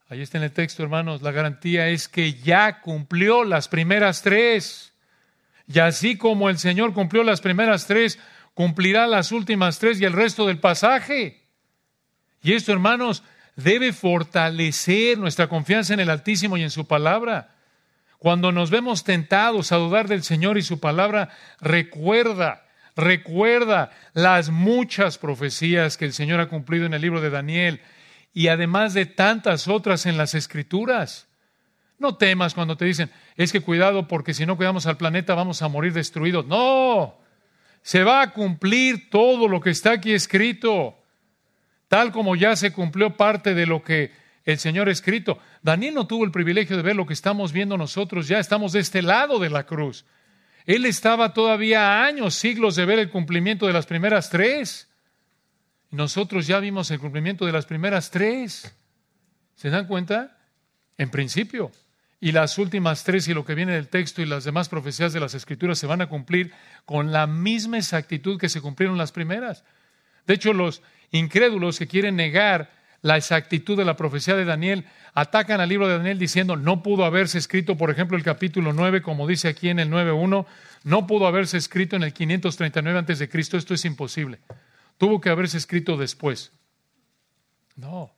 [0.10, 1.22] Ahí está en el texto, hermanos.
[1.22, 4.92] La garantía es que ya cumplió las primeras tres.
[5.72, 8.20] Y así como el Señor cumplió las primeras tres,
[8.54, 11.46] cumplirá las últimas tres y el resto del pasaje.
[12.42, 13.24] Y esto, hermanos,
[13.56, 17.56] debe fortalecer nuestra confianza en el Altísimo y en su palabra.
[18.18, 21.30] Cuando nos vemos tentados a dudar del Señor y su palabra,
[21.62, 22.66] recuerda
[23.00, 27.80] Recuerda las muchas profecías que el Señor ha cumplido en el libro de Daniel
[28.34, 31.29] y además de tantas otras en las escrituras.
[32.00, 35.62] No temas cuando te dicen, es que cuidado porque si no cuidamos al planeta vamos
[35.62, 36.46] a morir destruidos.
[36.48, 37.18] No,
[37.82, 40.98] se va a cumplir todo lo que está aquí escrito,
[41.90, 44.12] tal como ya se cumplió parte de lo que
[44.46, 45.40] el Señor ha escrito.
[45.62, 48.80] Daniel no tuvo el privilegio de ver lo que estamos viendo nosotros, ya estamos de
[48.80, 50.06] este lado de la cruz.
[50.66, 54.88] Él estaba todavía años, siglos de ver el cumplimiento de las primeras tres.
[55.92, 58.74] Nosotros ya vimos el cumplimiento de las primeras tres.
[59.56, 60.38] ¿Se dan cuenta?
[60.98, 61.72] En principio.
[62.22, 65.22] Y las últimas tres y lo que viene del texto y las demás profecías de
[65.22, 66.52] las escrituras se van a cumplir
[66.86, 69.64] con la misma exactitud que se cumplieron las primeras.
[70.28, 75.62] De hecho, los incrédulos que quieren negar la exactitud de la profecía de Daniel, atacan
[75.62, 79.28] al libro de Daniel diciendo, no pudo haberse escrito, por ejemplo, el capítulo 9, como
[79.28, 80.46] dice aquí en el 9.1,
[80.84, 84.40] no pudo haberse escrito en el 539 antes de Cristo, esto es imposible.
[84.98, 86.52] Tuvo que haberse escrito después.
[87.76, 88.12] No.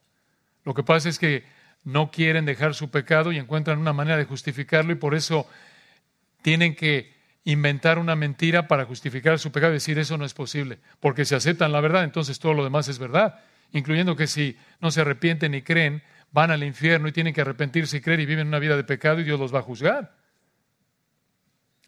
[0.63, 1.43] Lo que pasa es que
[1.83, 5.47] no quieren dejar su pecado y encuentran una manera de justificarlo y por eso
[6.41, 7.13] tienen que
[7.43, 11.33] inventar una mentira para justificar su pecado y decir eso no es posible, porque si
[11.33, 13.39] aceptan la verdad, entonces todo lo demás es verdad,
[13.71, 17.97] incluyendo que si no se arrepienten y creen, van al infierno y tienen que arrepentirse
[17.97, 20.15] y creer y viven una vida de pecado y Dios los va a juzgar.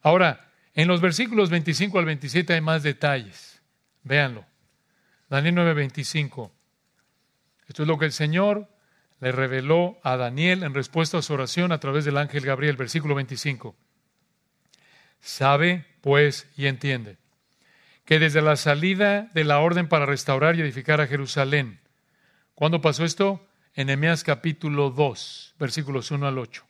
[0.01, 3.61] Ahora, en los versículos 25 al 27 hay más detalles.
[4.03, 4.45] Véanlo.
[5.29, 6.51] Daniel 9:25.
[7.67, 8.67] Esto es lo que el Señor
[9.23, 13.15] le reveló a Daniel en respuesta a su oración a través del ángel Gabriel, versículo
[13.15, 13.73] 25.
[15.21, 17.15] Sabe, pues, y entiende
[18.03, 21.79] que desde la salida de la orden para restaurar y edificar a Jerusalén,
[22.53, 23.47] ¿cuándo pasó esto?
[23.75, 26.65] En Nehemías capítulo 2, versículos 1 al 8.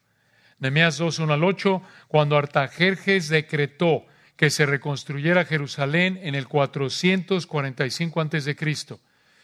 [0.60, 8.22] Nehemías 2, 1 al 8, cuando Artajerjes decretó que se reconstruyera Jerusalén en el 445
[8.22, 9.00] antes de Cristo.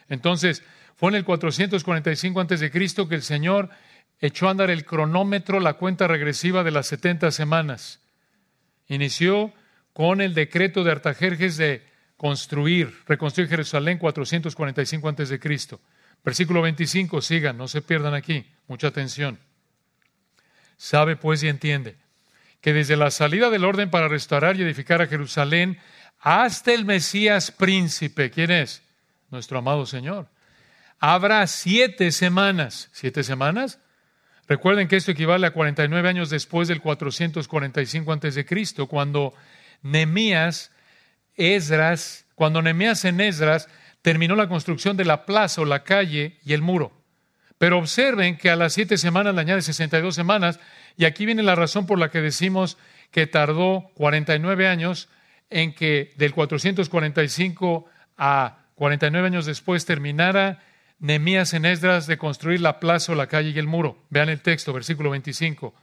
[0.10, 0.62] Entonces,
[0.99, 3.69] fue en el 445 antes de Cristo que el Señor
[4.19, 8.01] echó a andar el cronómetro, la cuenta regresiva de las 70 semanas.
[8.89, 9.53] Inició
[9.93, 15.79] con el decreto de Artajerjes de construir, reconstruir Jerusalén 445 antes de Cristo.
[16.21, 19.39] Versículo 25, sigan, no se pierdan aquí, mucha atención.
[20.75, 21.95] Sabe pues y entiende
[22.59, 25.79] que desde la salida del orden para restaurar y edificar a Jerusalén
[26.19, 28.81] hasta el Mesías príncipe, ¿quién es?
[29.31, 30.27] Nuestro amado Señor.
[30.99, 32.89] Habrá siete semanas.
[32.91, 33.79] ¿Siete semanas?
[34.47, 39.33] Recuerden que esto equivale a 49 años después del 445 antes de Cristo, cuando
[39.81, 40.71] Nemías,
[41.35, 43.69] Esdras, cuando Nemías en Esdras
[44.01, 46.91] terminó la construcción de la plaza o la calle y el muro.
[47.57, 50.59] Pero observen que a las siete semanas le añade 62 semanas,
[50.97, 52.77] y aquí viene la razón por la que decimos
[53.12, 55.09] que tardó 49 años
[55.49, 57.85] en que del 445
[58.17, 60.59] a 49 años después terminara
[60.99, 64.03] Nemías en Esdras de construir la plaza o la calle y el muro.
[64.09, 65.73] Vean el texto, versículo 25.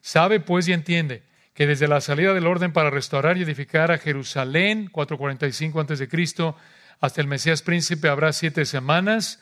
[0.00, 1.22] Sabe pues y entiende
[1.54, 6.08] que desde la salida del orden para restaurar y edificar a Jerusalén, 445 antes de
[6.08, 6.56] Cristo,
[7.00, 9.40] hasta el Mesías príncipe habrá siete semanas,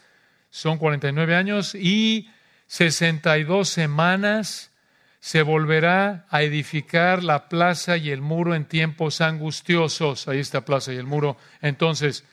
[0.49, 2.31] son 49 años, y
[2.67, 4.71] 62 semanas
[5.21, 10.27] se volverá a edificar la plaza y el muro en tiempos angustiosos.
[10.27, 11.37] Ahí está plaza y el muro.
[11.61, 12.25] Entonces,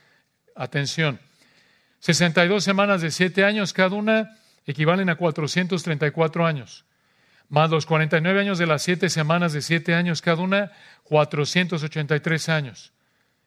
[0.55, 1.19] atención,
[1.99, 6.85] 62 semanas de 7 años cada una equivalen a 434 años.
[7.49, 10.71] Más los 49 años de las 7 semanas de 7 años cada una,
[11.03, 12.93] 483 años.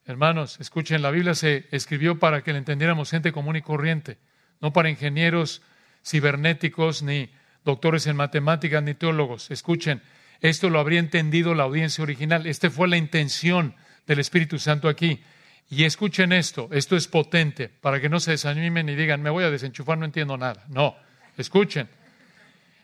[0.06, 4.18] Hermanos, escuchen, la Biblia se escribió para que la entendiéramos gente común y corriente,
[4.60, 5.62] no para ingenieros
[6.04, 7.30] cibernéticos, ni
[7.64, 9.50] doctores en matemáticas, ni teólogos.
[9.50, 10.02] Escuchen,
[10.40, 12.46] esto lo habría entendido la audiencia original.
[12.46, 13.74] Esta fue la intención
[14.06, 15.22] del Espíritu Santo aquí.
[15.70, 19.44] Y escuchen esto, esto es potente, para que no se desanimen y digan, me voy
[19.44, 20.64] a desenchufar, no entiendo nada.
[20.68, 20.96] No,
[21.36, 21.88] escuchen.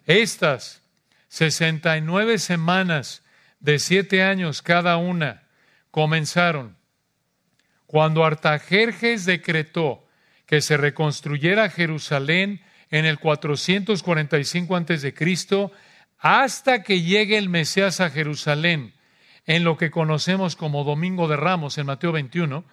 [0.07, 0.83] Estas
[1.29, 3.25] 69 semanas
[3.59, 5.43] de siete años cada una
[5.91, 6.77] comenzaron
[7.87, 10.07] cuando Artajerjes decretó
[10.47, 15.73] que se reconstruyera Jerusalén en el 445 antes de Cristo
[16.19, 18.95] hasta que llegue el Mesías a Jerusalén
[19.45, 22.65] en lo que conocemos como Domingo de Ramos en Mateo 21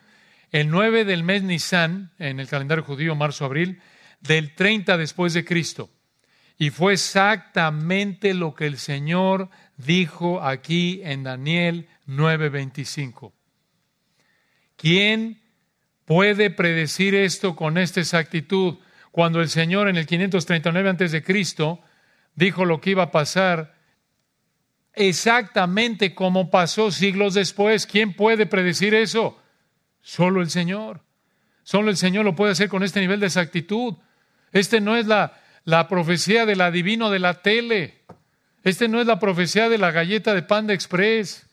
[0.54, 3.82] el 9 del mes Nisan, en el calendario judío, marzo-abril,
[4.22, 5.90] del 30 después de Cristo.
[6.60, 13.34] Y fue exactamente lo que el Señor dijo aquí en Daniel 9:25.
[14.76, 15.42] ¿Quién
[16.06, 18.78] puede predecir esto con esta exactitud?
[19.12, 21.82] Cuando el Señor en el 539 antes de Cristo
[22.36, 23.74] dijo lo que iba a pasar
[24.94, 27.88] exactamente como pasó siglos después.
[27.88, 29.43] ¿Quién puede predecir eso?
[30.04, 31.02] Solo el Señor.
[31.64, 33.96] Solo el Señor lo puede hacer con este nivel de exactitud.
[34.52, 38.04] Este no es la, la profecía del adivino de la tele.
[38.64, 41.48] Este no es la profecía de la galleta de Panda Express.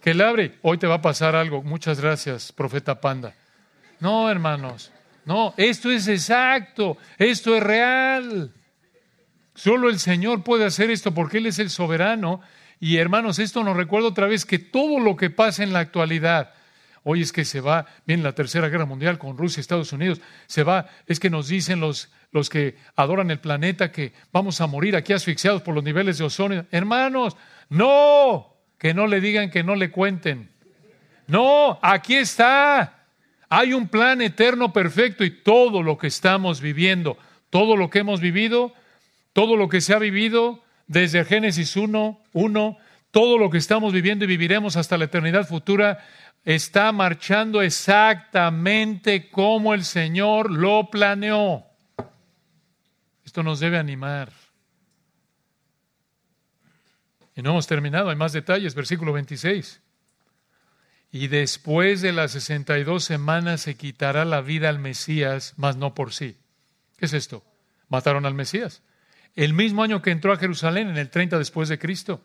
[0.00, 1.62] Que le abre, hoy te va a pasar algo.
[1.62, 3.34] Muchas gracias, profeta Panda.
[3.98, 4.90] No, hermanos.
[5.26, 6.96] No, esto es exacto.
[7.18, 8.52] Esto es real.
[9.54, 12.40] Solo el Señor puede hacer esto porque Él es el soberano.
[12.78, 16.54] Y hermanos, esto nos recuerda otra vez que todo lo que pasa en la actualidad,
[17.02, 20.20] Hoy es que se va, viene la Tercera Guerra Mundial con Rusia y Estados Unidos,
[20.46, 24.66] se va, es que nos dicen los, los que adoran el planeta que vamos a
[24.66, 26.66] morir aquí asfixiados por los niveles de ozono.
[26.70, 27.36] Hermanos,
[27.68, 30.50] no, que no le digan, que no le cuenten.
[31.26, 33.06] No, aquí está.
[33.48, 37.16] Hay un plan eterno perfecto y todo lo que estamos viviendo,
[37.50, 38.72] Todo lo que hemos vivido,
[39.32, 42.78] todo lo que se ha vivido desde Génesis 1, 1,
[43.10, 45.98] todo lo que estamos viviendo y viviremos hasta la eternidad futura,
[46.44, 51.66] está marchando exactamente como el Señor lo planeó.
[53.24, 54.32] Esto nos debe animar.
[57.36, 59.80] Y no hemos terminado, hay más detalles, versículo 26.
[61.12, 66.12] Y después de las 62 semanas se quitará la vida al Mesías, mas no por
[66.12, 66.36] sí.
[66.96, 67.44] ¿Qué es esto?
[67.88, 68.82] Mataron al Mesías.
[69.34, 72.22] El mismo año que entró a Jerusalén, en el 30 después de Cristo,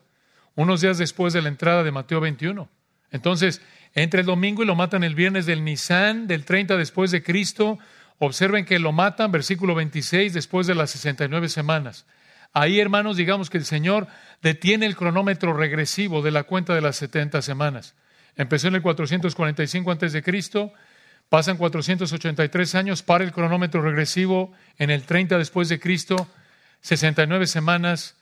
[0.54, 2.68] unos días después de la entrada de Mateo 21.
[3.10, 3.62] Entonces,
[3.96, 7.78] entre el domingo y lo matan el viernes del Nisan, del 30 después de Cristo.
[8.18, 12.04] Observen que lo matan, versículo 26, después de las 69 semanas.
[12.52, 14.06] Ahí, hermanos, digamos que el Señor
[14.42, 17.94] detiene el cronómetro regresivo de la cuenta de las 70 semanas.
[18.36, 20.74] Empezó en el 445 antes de Cristo,
[21.30, 26.28] pasan 483 años, para el cronómetro regresivo en el 30 después de Cristo,
[26.82, 28.14] 69 semanas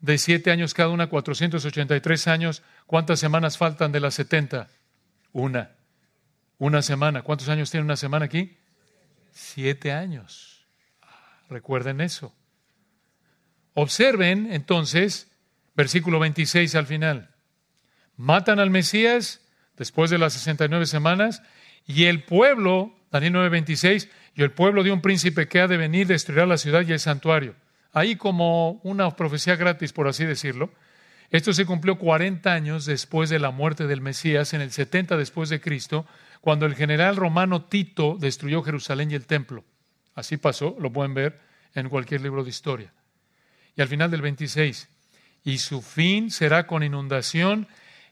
[0.00, 2.64] de 7 años cada una, 483 años.
[2.86, 4.68] ¿Cuántas semanas faltan de las 70?
[5.32, 5.72] Una.
[6.58, 7.22] Una semana.
[7.22, 8.56] ¿Cuántos años tiene una semana aquí?
[9.30, 10.66] Siete años.
[11.48, 12.34] Recuerden eso.
[13.74, 15.30] Observen entonces,
[15.74, 17.30] versículo 26 al final.
[18.16, 19.40] Matan al Mesías
[19.76, 21.42] después de las 69 semanas
[21.86, 26.06] y el pueblo, Daniel 9:26, y el pueblo de un príncipe que ha de venir
[26.06, 27.54] destruirá la ciudad y el santuario.
[27.92, 30.72] Ahí como una profecía gratis, por así decirlo.
[31.32, 35.48] Esto se cumplió 40 años después de la muerte del Mesías, en el 70 después
[35.48, 36.06] de Cristo,
[36.42, 39.64] cuando el general romano Tito destruyó Jerusalén y el templo.
[40.14, 41.40] Así pasó, lo pueden ver
[41.74, 42.92] en cualquier libro de historia.
[43.74, 44.90] Y al final del 26,
[45.42, 47.66] y su fin será con inundación,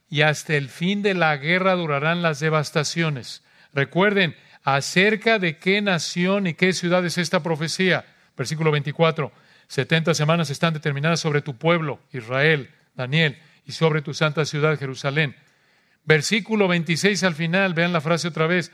[0.08, 3.44] y hasta el fin de la guerra durarán las devastaciones.
[3.74, 8.06] Recuerden, acerca de qué nación y qué ciudad es esta profecía.
[8.34, 9.30] Versículo 24,
[9.68, 15.36] 70 semanas están determinadas sobre tu pueblo, Israel Daniel, y sobre tu santa ciudad, Jerusalén.
[16.04, 18.72] Versículo 26 al final, vean la frase otra vez.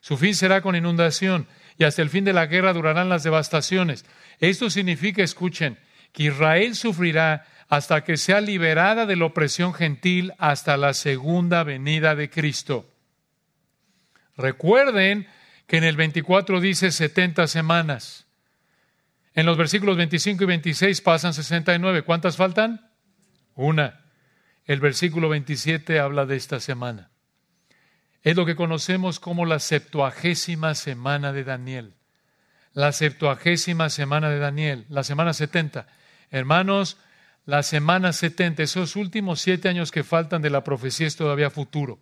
[0.00, 1.48] Su fin será con inundación
[1.78, 4.04] y hasta el fin de la guerra durarán las devastaciones.
[4.40, 5.78] Esto significa, escuchen,
[6.12, 12.14] que Israel sufrirá hasta que sea liberada de la opresión gentil hasta la segunda venida
[12.14, 12.88] de Cristo.
[14.36, 15.26] Recuerden
[15.66, 18.26] que en el 24 dice 70 semanas.
[19.34, 22.02] En los versículos 25 y 26 pasan 69.
[22.02, 22.88] ¿Cuántas faltan?
[23.56, 24.04] Una,
[24.66, 27.10] el versículo 27 habla de esta semana.
[28.22, 31.94] Es lo que conocemos como la septuagésima semana de Daniel.
[32.72, 35.86] La septuagésima semana de Daniel, la semana 70.
[36.30, 36.98] Hermanos,
[37.46, 41.98] la semana 70, esos últimos siete años que faltan de la profecía es todavía futuro.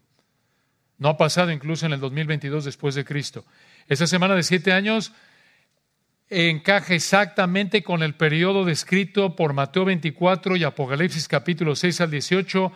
[0.99, 3.45] No ha pasado incluso en el 2022 después de Cristo.
[3.87, 5.13] Esa semana de siete años
[6.31, 12.73] encaja exactamente con el periodo descrito por Mateo 24 y Apocalipsis capítulo 6 al 18,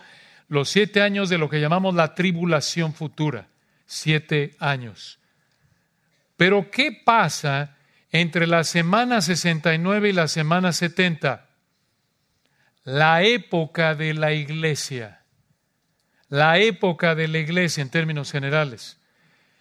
[0.49, 3.49] los siete años de lo que llamamos la tribulación futura.
[3.87, 5.19] Siete años.
[6.37, 7.77] Pero ¿qué pasa
[8.13, 11.49] entre la semana 69 y la semana 70?
[12.85, 15.23] La época de la iglesia.
[16.29, 18.99] La época de la iglesia en términos generales.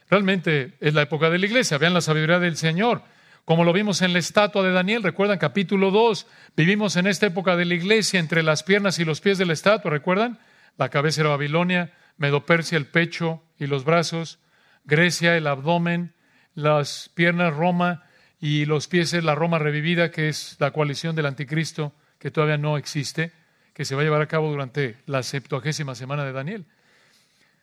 [0.10, 1.78] Realmente es la época de la iglesia.
[1.78, 3.04] Vean la sabiduría del Señor
[3.48, 6.28] como lo vimos en la estatua de Daniel, recuerdan capítulo 2,
[6.58, 9.54] vivimos en esta época de la iglesia entre las piernas y los pies de la
[9.54, 10.38] estatua, ¿recuerdan?
[10.76, 14.40] La cabeza era Babilonia, Medopersia el pecho y los brazos,
[14.84, 16.14] Grecia el abdomen,
[16.56, 18.04] las piernas Roma
[18.38, 22.58] y los pies es la Roma revivida, que es la coalición del anticristo, que todavía
[22.58, 23.32] no existe,
[23.74, 26.66] que se va a llevar a cabo durante la septuagésima semana de Daniel.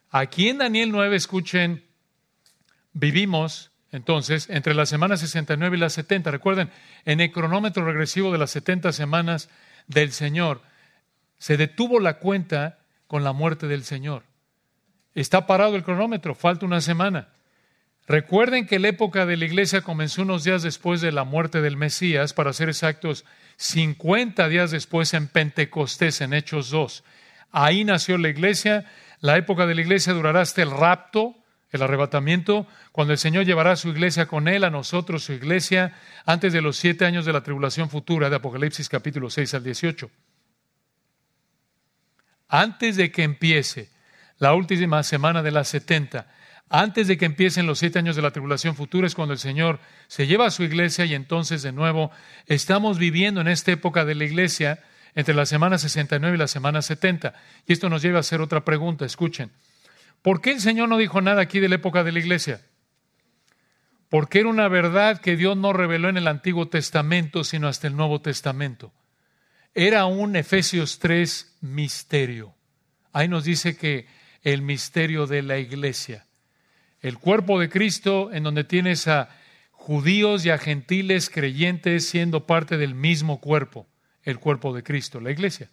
[0.09, 1.85] Aquí en Daniel 9, escuchen,
[2.95, 6.69] vivimos entonces, entre las semanas 69 y las 70, recuerden,
[7.05, 9.49] en el cronómetro regresivo de las 70 semanas
[9.87, 10.63] del Señor,
[11.39, 14.25] se detuvo la cuenta con la muerte del Señor.
[15.15, 17.29] Está parado el cronómetro, falta una semana.
[18.09, 21.77] Recuerden que la época de la iglesia comenzó unos días después de la muerte del
[21.77, 23.25] Mesías, para ser exactos,
[23.59, 27.05] 50 días después en Pentecostés, en Hechos 2.
[27.53, 28.87] Ahí nació la iglesia.
[29.21, 31.37] La época de la iglesia durará hasta el rapto,
[31.75, 35.93] el arrebatamiento, cuando el Señor llevará a su iglesia con él, a nosotros, su iglesia,
[36.25, 40.09] antes de los siete años de la tribulación futura de Apocalipsis capítulo 6 al 18.
[42.47, 43.91] Antes de que empiece
[44.39, 46.31] la última semana de las 70,
[46.69, 49.81] antes de que empiecen los siete años de la tribulación futura, es cuando el Señor
[50.07, 52.13] se lleva a su iglesia y entonces de nuevo
[52.47, 54.81] estamos viviendo en esta época de la iglesia
[55.17, 57.35] entre la semana 69 y la semana 70.
[57.67, 59.51] Y esto nos lleva a hacer otra pregunta, escuchen.
[60.25, 62.61] ¿Por qué el Señor no dijo nada aquí de la época de la iglesia?
[64.15, 67.97] porque era una verdad que Dios no reveló en el Antiguo Testamento, sino hasta el
[67.97, 68.93] Nuevo Testamento.
[69.75, 72.55] Era un Efesios 3 misterio.
[73.13, 74.07] Ahí nos dice que
[74.43, 76.27] el misterio de la iglesia,
[77.01, 79.31] el cuerpo de Cristo en donde tienes a
[79.73, 83.89] judíos y a gentiles creyentes siendo parte del mismo cuerpo,
[84.23, 85.71] el cuerpo de Cristo, la iglesia.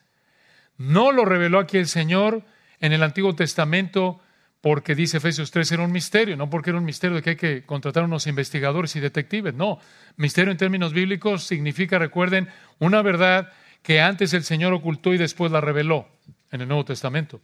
[0.78, 2.44] No lo reveló aquí el Señor
[2.80, 4.20] en el Antiguo Testamento
[4.62, 7.36] porque dice Efesios 3 era un misterio, no porque era un misterio de que hay
[7.36, 9.80] que contratar unos investigadores y detectives, no.
[10.18, 12.48] Misterio en términos bíblicos significa, recuerden,
[12.78, 13.52] una verdad
[13.82, 16.08] que antes el Señor ocultó y después la reveló
[16.52, 17.42] en el Nuevo Testamento.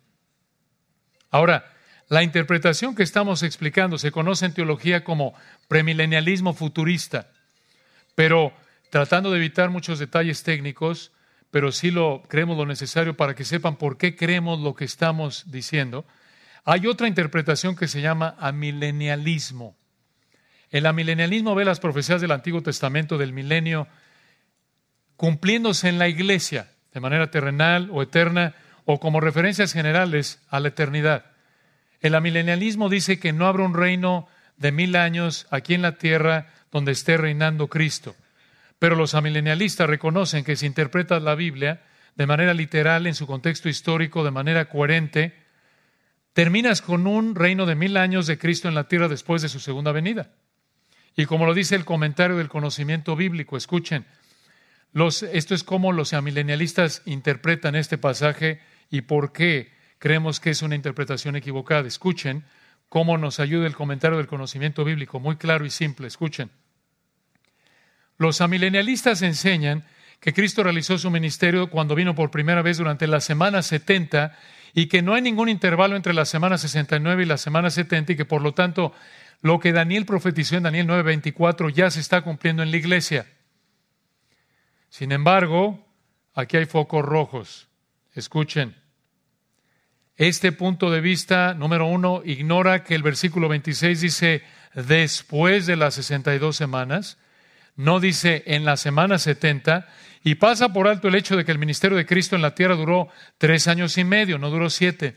[1.31, 1.73] Ahora,
[2.07, 5.33] la interpretación que estamos explicando se conoce en teología como
[5.67, 7.31] premilenialismo futurista,
[8.15, 8.53] pero
[8.91, 11.11] tratando de evitar muchos detalles técnicos,
[11.49, 15.51] pero sí lo creemos lo necesario para que sepan por qué creemos lo que estamos
[15.51, 16.05] diciendo.
[16.69, 19.77] Hay otra interpretación que se llama amilenialismo.
[20.69, 23.87] El amilenialismo ve las profecías del Antiguo Testamento del milenio
[25.15, 28.53] cumpliéndose en la iglesia de manera terrenal o eterna
[28.83, 31.27] o como referencias generales a la eternidad.
[32.01, 36.47] El amilenialismo dice que no habrá un reino de mil años aquí en la tierra
[36.69, 38.13] donde esté reinando Cristo.
[38.77, 41.81] Pero los amilenialistas reconocen que si interpretas la Biblia
[42.17, 45.46] de manera literal, en su contexto histórico, de manera coherente,
[46.37, 49.59] terminas con un reino de mil años de Cristo en la tierra después de su
[49.59, 50.29] segunda venida.
[51.15, 54.05] Y como lo dice el comentario del conocimiento bíblico, escuchen,
[55.33, 58.59] esto es como los amilenialistas interpretan este pasaje
[58.91, 61.87] y por qué creemos que es una interpretación equivocada.
[61.87, 62.43] Escuchen
[62.87, 66.05] cómo nos ayuda el comentario del conocimiento bíblico, muy claro y simple.
[66.05, 66.51] Escuchen.
[68.19, 69.85] Los amilenialistas enseñan
[70.19, 74.37] que Cristo realizó su ministerio cuando vino por primera vez durante la semana 70
[74.73, 78.15] y que no hay ningún intervalo entre la semana 69 y la semana 70 y
[78.15, 78.93] que por lo tanto
[79.41, 83.27] lo que Daniel profetizó en Daniel 9:24 ya se está cumpliendo en la iglesia.
[84.89, 85.85] Sin embargo,
[86.33, 87.67] aquí hay focos rojos.
[88.13, 88.75] Escuchen.
[90.15, 94.43] Este punto de vista, número uno, ignora que el versículo 26 dice
[94.73, 97.19] después de las 62 semanas,
[97.77, 99.87] no dice en la semana 70,
[100.23, 102.75] y pasa por alto el hecho de que el ministerio de Cristo en la tierra
[102.75, 103.07] duró
[103.37, 105.15] tres años y medio, no duró siete.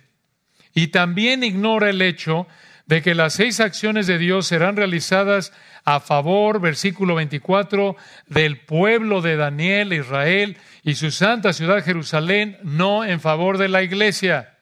[0.73, 2.47] Y también ignora el hecho
[2.87, 5.53] de que las seis acciones de Dios serán realizadas
[5.85, 7.97] a favor, versículo 24,
[8.27, 13.83] del pueblo de Daniel, Israel y su santa ciudad Jerusalén, no en favor de la
[13.83, 14.59] iglesia.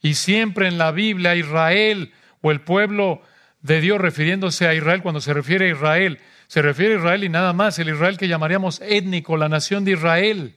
[0.00, 3.22] Y siempre en la Biblia Israel o el pueblo
[3.62, 7.28] de Dios refiriéndose a Israel, cuando se refiere a Israel, se refiere a Israel y
[7.28, 10.56] nada más, el Israel que llamaríamos étnico, la nación de Israel.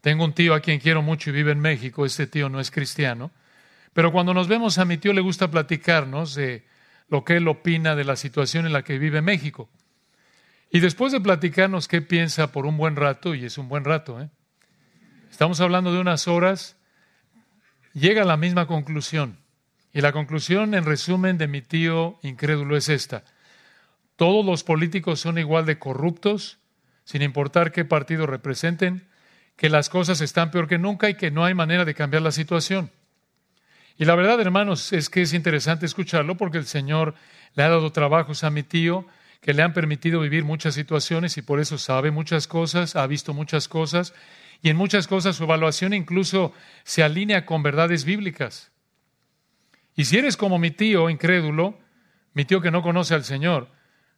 [0.00, 2.70] Tengo un tío a quien quiero mucho y vive en México, este tío no es
[2.70, 3.30] cristiano,
[3.92, 6.64] pero cuando nos vemos a mi tío le gusta platicarnos de
[7.08, 9.68] lo que él opina de la situación en la que vive México.
[10.70, 14.20] Y después de platicarnos qué piensa por un buen rato, y es un buen rato,
[14.20, 14.30] ¿eh?
[15.30, 16.76] estamos hablando de unas horas,
[17.92, 19.41] llega a la misma conclusión.
[19.92, 23.24] Y la conclusión, en resumen, de mi tío incrédulo es esta.
[24.16, 26.58] Todos los políticos son igual de corruptos,
[27.04, 29.06] sin importar qué partido representen,
[29.56, 32.32] que las cosas están peor que nunca y que no hay manera de cambiar la
[32.32, 32.90] situación.
[33.98, 37.14] Y la verdad, hermanos, es que es interesante escucharlo porque el Señor
[37.54, 39.06] le ha dado trabajos a mi tío
[39.40, 43.34] que le han permitido vivir muchas situaciones y por eso sabe muchas cosas, ha visto
[43.34, 44.14] muchas cosas
[44.62, 48.71] y en muchas cosas su evaluación incluso se alinea con verdades bíblicas.
[49.94, 51.78] Y si eres como mi tío incrédulo,
[52.34, 53.68] mi tío que no conoce al Señor,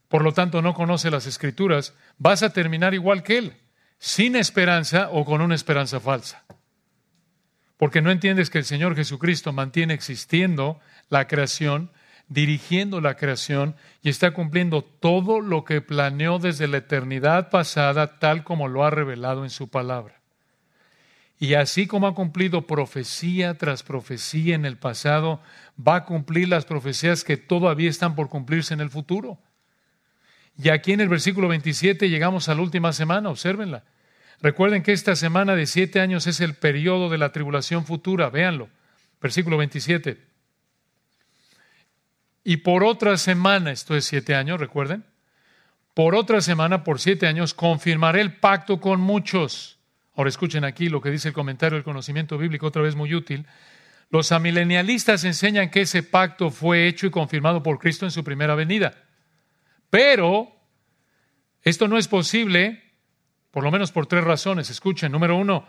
[0.09, 3.57] por lo tanto no conoce las escrituras, vas a terminar igual que él,
[3.99, 6.45] sin esperanza o con una esperanza falsa.
[7.77, 11.91] Porque no entiendes que el Señor Jesucristo mantiene existiendo la creación,
[12.29, 18.45] dirigiendo la creación y está cumpliendo todo lo que planeó desde la eternidad pasada, tal
[18.45, 20.24] como lo ha revelado en su palabra.
[21.39, 25.41] Y así como ha cumplido profecía tras profecía en el pasado,
[25.77, 29.39] va a cumplir las profecías que todavía están por cumplirse en el futuro.
[30.57, 33.83] Y aquí en el versículo 27 llegamos a la última semana, obsérvenla.
[34.41, 38.69] Recuerden que esta semana de siete años es el periodo de la tribulación futura, véanlo.
[39.21, 40.19] Versículo 27.
[42.45, 45.05] Y por otra semana, esto es siete años, recuerden,
[45.95, 49.79] por otra semana, por siete años, confirmaré el pacto con muchos
[50.17, 53.47] Ahora escuchen aquí lo que dice el comentario del conocimiento bíblico, otra vez muy útil.
[54.11, 58.55] Los amilenialistas enseñan que ese pacto fue hecho y confirmado por Cristo en su primera
[58.55, 58.95] venida.
[59.91, 60.55] Pero
[61.63, 62.83] esto no es posible,
[63.51, 64.71] por lo menos por tres razones.
[64.71, 65.67] Escuchen, número uno,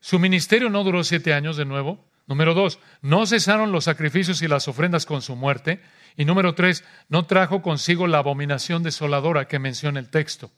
[0.00, 2.06] su ministerio no duró siete años de nuevo.
[2.26, 5.80] Número dos, no cesaron los sacrificios y las ofrendas con su muerte.
[6.16, 10.50] Y número tres, no trajo consigo la abominación desoladora que menciona el texto.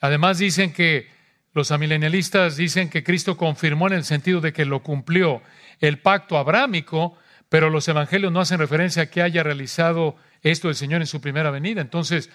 [0.00, 1.10] Además dicen que
[1.54, 5.42] los amilenialistas dicen que Cristo confirmó en el sentido de que lo cumplió
[5.80, 10.74] el pacto abrámico, pero los evangelios no hacen referencia a que haya realizado esto el
[10.74, 11.82] Señor en su primera venida.
[11.82, 12.30] Entonces,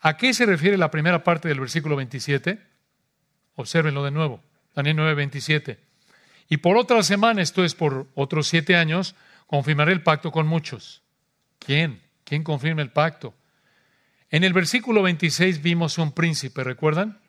[0.00, 2.60] ¿a qué se refiere la primera parte del versículo 27?
[3.54, 4.42] Obsérvenlo de nuevo,
[4.74, 5.78] Daniel 9, 27.
[6.48, 9.14] Y por otra semana, esto es por otros siete años,
[9.46, 11.02] confirmaré el pacto con muchos.
[11.58, 12.02] ¿Quién?
[12.24, 13.34] ¿Quién confirma el pacto?
[14.30, 17.19] En el versículo 26 vimos un príncipe, ¿recuerdan?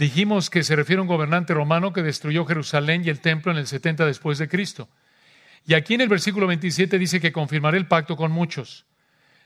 [0.00, 3.58] Dijimos que se refiere a un gobernante romano que destruyó Jerusalén y el templo en
[3.58, 4.88] el 70 después de Cristo.
[5.66, 8.86] Y aquí en el versículo 27 dice que confirmaré el pacto con muchos.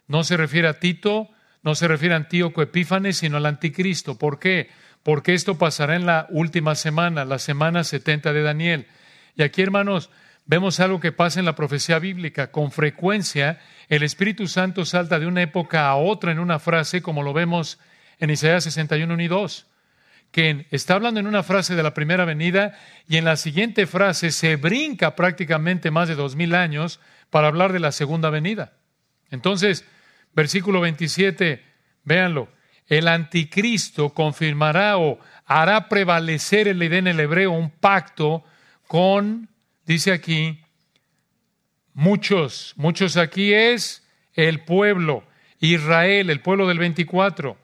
[0.06, 1.28] No se refiere a Tito,
[1.64, 4.16] no se refiere a Antíoco Epífanes, sino al anticristo.
[4.16, 4.70] ¿Por qué?
[5.02, 8.86] Porque esto pasará en la última semana, la semana 70 de Daniel.
[9.34, 10.08] Y aquí, hermanos,
[10.46, 12.52] vemos algo que pasa en la profecía bíblica.
[12.52, 17.24] Con frecuencia, el Espíritu Santo salta de una época a otra en una frase, como
[17.24, 17.80] lo vemos
[18.20, 19.66] en Isaías 61 y 2,
[20.34, 22.76] que está hablando en una frase de la primera venida
[23.06, 26.98] y en la siguiente frase se brinca prácticamente más de dos mil años
[27.30, 28.72] para hablar de la segunda venida.
[29.30, 29.84] Entonces,
[30.32, 31.62] versículo 27,
[32.02, 32.48] véanlo,
[32.88, 38.42] el anticristo confirmará o hará prevalecer idea en el hebreo un pacto
[38.88, 39.48] con,
[39.86, 40.58] dice aquí,
[41.92, 45.22] muchos, muchos aquí es el pueblo,
[45.60, 47.56] Israel, el pueblo del 24.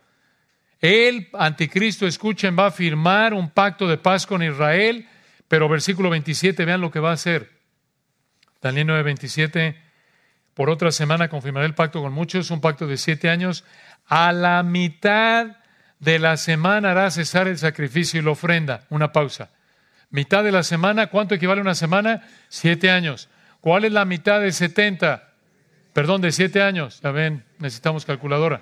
[0.80, 5.06] El anticristo, escuchen, va a firmar un pacto de paz con Israel,
[5.46, 7.50] pero versículo 27, vean lo que va a hacer.
[8.62, 9.76] Daniel 9, 27,
[10.54, 13.64] por otra semana confirmará el pacto con muchos, un pacto de siete años.
[14.06, 15.56] A la mitad
[15.98, 18.84] de la semana hará cesar el sacrificio y la ofrenda.
[18.90, 19.50] Una pausa.
[20.10, 22.26] Mitad de la semana, ¿cuánto equivale a una semana?
[22.48, 23.28] Siete años.
[23.60, 25.34] ¿Cuál es la mitad de setenta?
[25.92, 27.00] Perdón, de siete años.
[27.02, 28.60] Ya ven, necesitamos calculadora.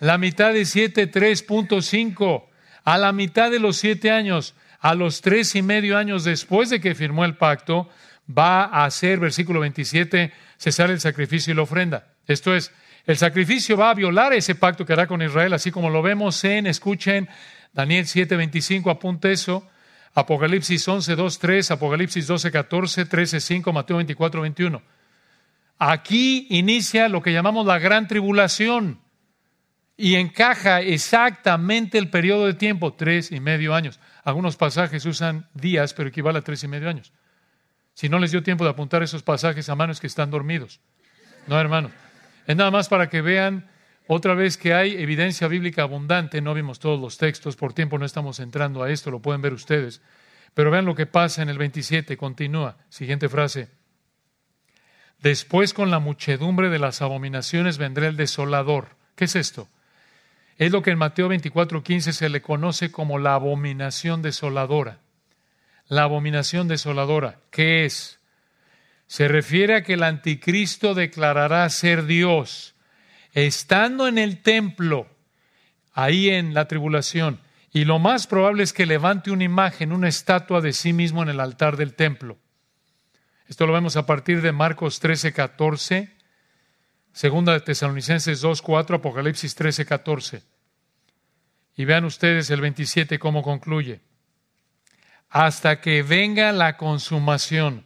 [0.00, 2.48] La mitad de siete, tres punto cinco.
[2.84, 6.80] A la mitad de los siete años, a los tres y medio años después de
[6.80, 7.88] que firmó el pacto,
[8.26, 12.14] va a hacer, versículo 27, cesar el sacrificio y la ofrenda.
[12.26, 12.72] Esto es,
[13.06, 16.42] el sacrificio va a violar ese pacto que hará con Israel, así como lo vemos
[16.44, 17.28] en, escuchen,
[17.72, 19.68] Daniel 7, 25, apunte eso.
[20.14, 24.82] Apocalipsis 11, 2, 3, Apocalipsis 12, 14, 13, 5, Mateo 24, 21.
[25.78, 29.00] Aquí inicia lo que llamamos la gran tribulación
[30.00, 33.98] y encaja exactamente el periodo de tiempo, tres y medio años.
[34.22, 37.12] Algunos pasajes usan días, pero equivale a tres y medio años.
[37.94, 40.80] Si no les dio tiempo de apuntar esos pasajes a manos que están dormidos.
[41.48, 41.90] No, hermano.
[42.46, 43.68] Es nada más para que vean
[44.06, 48.06] otra vez que hay evidencia bíblica abundante, no vimos todos los textos, por tiempo no
[48.06, 50.00] estamos entrando a esto, lo pueden ver ustedes.
[50.54, 52.76] Pero vean lo que pasa en el 27, continúa.
[52.88, 53.68] Siguiente frase.
[55.18, 58.96] Después con la muchedumbre de las abominaciones vendrá el desolador.
[59.16, 59.66] ¿Qué es esto?
[60.58, 64.98] Es lo que en Mateo 24, 15 se le conoce como la abominación desoladora.
[65.86, 67.38] La abominación desoladora.
[67.50, 68.18] ¿Qué es?
[69.06, 72.74] Se refiere a que el anticristo declarará ser Dios
[73.32, 75.06] estando en el templo,
[75.92, 77.40] ahí en la tribulación,
[77.72, 81.28] y lo más probable es que levante una imagen, una estatua de sí mismo en
[81.28, 82.38] el altar del templo.
[83.46, 86.17] Esto lo vemos a partir de Marcos 13, 14,
[87.18, 90.42] segunda de Tesalonicenses 2, 4, Apocalipsis 13, 14.
[91.74, 94.02] Y vean ustedes el 27 cómo concluye.
[95.28, 97.84] Hasta que venga la consumación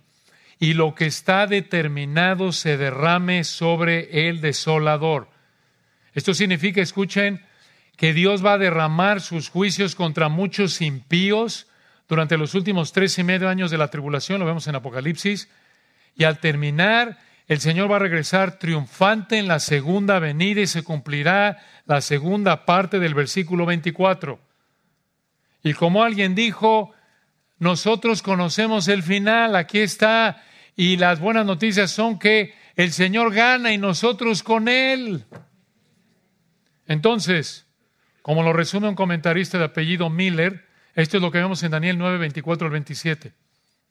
[0.59, 5.31] y lo que está determinado se derrame sobre el desolador.
[6.13, 7.43] Esto significa, escuchen,
[7.97, 11.69] que Dios va a derramar sus juicios contra muchos impíos
[12.07, 15.49] durante los últimos tres y medio años de la tribulación, lo vemos en Apocalipsis,
[16.15, 17.19] y al terminar,
[17.53, 22.65] el Señor va a regresar triunfante en la segunda venida y se cumplirá la segunda
[22.65, 24.41] parte del versículo 24.
[25.63, 26.93] Y como alguien dijo,
[27.59, 30.43] nosotros conocemos el final, aquí está,
[30.77, 35.27] y las buenas noticias son que el Señor gana y nosotros con Él.
[36.87, 37.67] Entonces,
[38.23, 41.99] como lo resume un comentarista de apellido Miller, esto es lo que vemos en Daniel
[41.99, 43.33] 9, 24 al 27.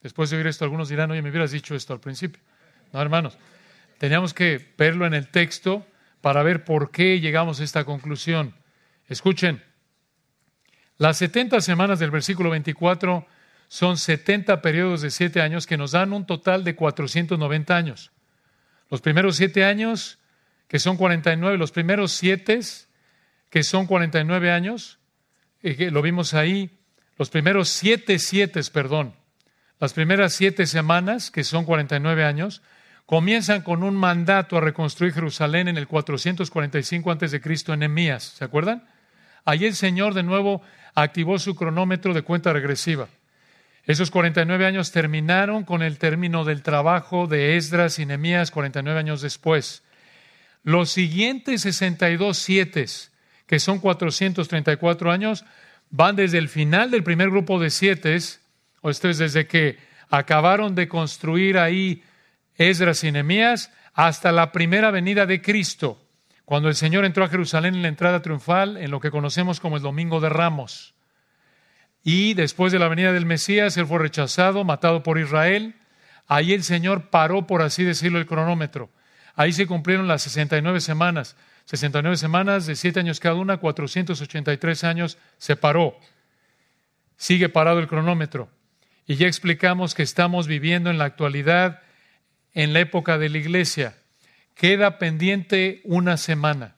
[0.01, 2.41] Después de oír esto, algunos dirán, oye, me hubieras dicho esto al principio.
[2.93, 3.37] No, hermanos,
[3.97, 5.85] teníamos que verlo en el texto
[6.21, 8.53] para ver por qué llegamos a esta conclusión.
[9.07, 9.63] Escuchen,
[10.97, 13.25] las 70 semanas del versículo 24
[13.67, 18.11] son 70 periodos de 7 años que nos dan un total de 490 años.
[18.89, 20.19] Los primeros 7 años,
[20.67, 22.59] que son 49, los primeros 7
[23.49, 24.99] que son 49 años,
[25.61, 26.79] y que lo vimos ahí,
[27.17, 29.13] los primeros siete siete, perdón,
[29.79, 32.61] las primeras siete semanas, que son 49 años,
[33.12, 37.41] comienzan con un mandato a reconstruir Jerusalén en el 445 a.C.
[37.68, 38.24] en Emías.
[38.24, 38.88] ¿Se acuerdan?
[39.43, 40.62] Allí el Señor de nuevo
[40.95, 43.09] activó su cronómetro de cuenta regresiva.
[43.84, 49.22] Esos 49 años terminaron con el término del trabajo de Esdras y Nehemías 49 años
[49.22, 49.84] después.
[50.64, 52.86] Los siguientes 62 siete,
[53.45, 55.43] que son 434 años,
[55.89, 58.18] van desde el final del primer grupo de siete,
[58.80, 62.03] o esto es desde que acabaron de construir ahí
[62.56, 66.02] Esdras y Nehemías, hasta la primera venida de Cristo,
[66.45, 69.78] cuando el Señor entró a Jerusalén en la entrada triunfal, en lo que conocemos como
[69.78, 70.93] el Domingo de Ramos.
[72.04, 75.76] Y después de la venida del Mesías, él fue rechazado, matado por Israel.
[76.28, 78.89] Ahí el Señor paró, por así decirlo, el cronómetro.
[79.36, 81.36] Ahí se cumplieron las 69 semanas.
[81.66, 85.97] 69 semanas de 7 años cada una, 483 años se paró.
[87.18, 88.49] Sigue parado el cronómetro.
[89.06, 91.82] Y ya explicamos que estamos viviendo en la actualidad,
[92.54, 93.97] en la época de la iglesia.
[94.56, 96.76] Queda pendiente una semana.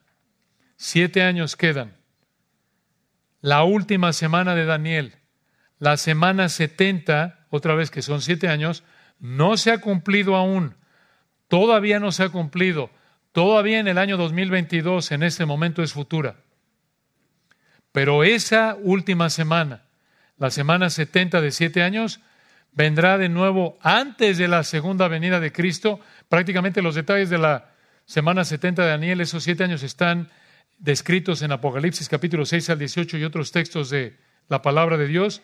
[0.76, 1.94] Siete años quedan
[3.44, 5.16] la última semana de Daniel,
[5.78, 8.84] la semana 70, otra vez que son siete años,
[9.20, 10.76] no se ha cumplido aún.
[11.48, 12.88] Todavía no se ha cumplido.
[13.32, 16.36] Todavía en el año 2022, en este momento es futura.
[17.92, 19.82] Pero esa última semana,
[20.38, 22.20] la semana 70 de siete años,
[22.74, 26.00] vendrá de nuevo antes de la segunda venida de Cristo.
[26.28, 27.72] Prácticamente los detalles de la
[28.04, 30.28] semana 70 de Daniel, esos siete años están
[30.78, 34.18] descritos en Apocalipsis capítulo 6 al 18 y otros textos de
[34.48, 35.42] la palabra de Dios.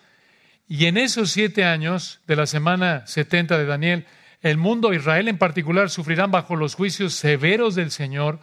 [0.69, 4.07] Y en esos siete años de la semana 70 de Daniel,
[4.41, 8.41] el mundo, Israel en particular, sufrirán bajo los juicios severos del Señor.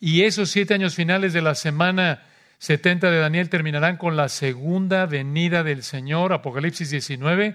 [0.00, 2.22] Y esos siete años finales de la semana
[2.58, 7.54] 70 de Daniel terminarán con la segunda venida del Señor, Apocalipsis 19.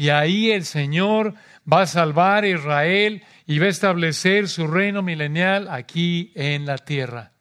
[0.00, 1.34] Y ahí el Señor
[1.70, 6.78] va a salvar a Israel y va a establecer su reino milenial aquí en la
[6.78, 7.32] tierra.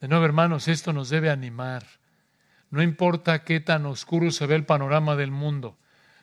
[0.00, 1.84] De nuevo, hermanos, esto nos debe animar.
[2.70, 5.76] No importa qué tan oscuro se ve el panorama del mundo.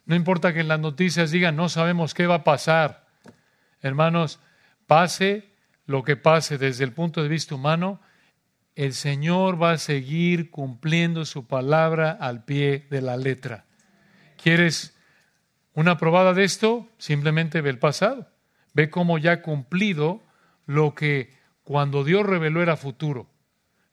[0.06, 3.06] No importa que en las noticias digan, no sabemos qué va a pasar.
[3.80, 4.40] Hermanos,
[4.88, 5.54] pase
[5.86, 8.02] lo que pase desde el punto de vista humano,
[8.74, 13.66] el Señor va a seguir cumpliendo su palabra al pie de la letra.
[14.42, 14.98] ¿Quieres
[15.74, 16.88] una probada de esto?
[16.98, 18.28] Simplemente ve el pasado.
[18.74, 20.22] Ve cómo ya ha cumplido
[20.66, 23.32] lo que cuando Dios reveló era futuro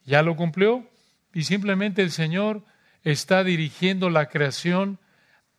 [0.08, 0.88] ya lo cumplió
[1.34, 2.62] y simplemente el Señor
[3.04, 4.98] está dirigiendo la creación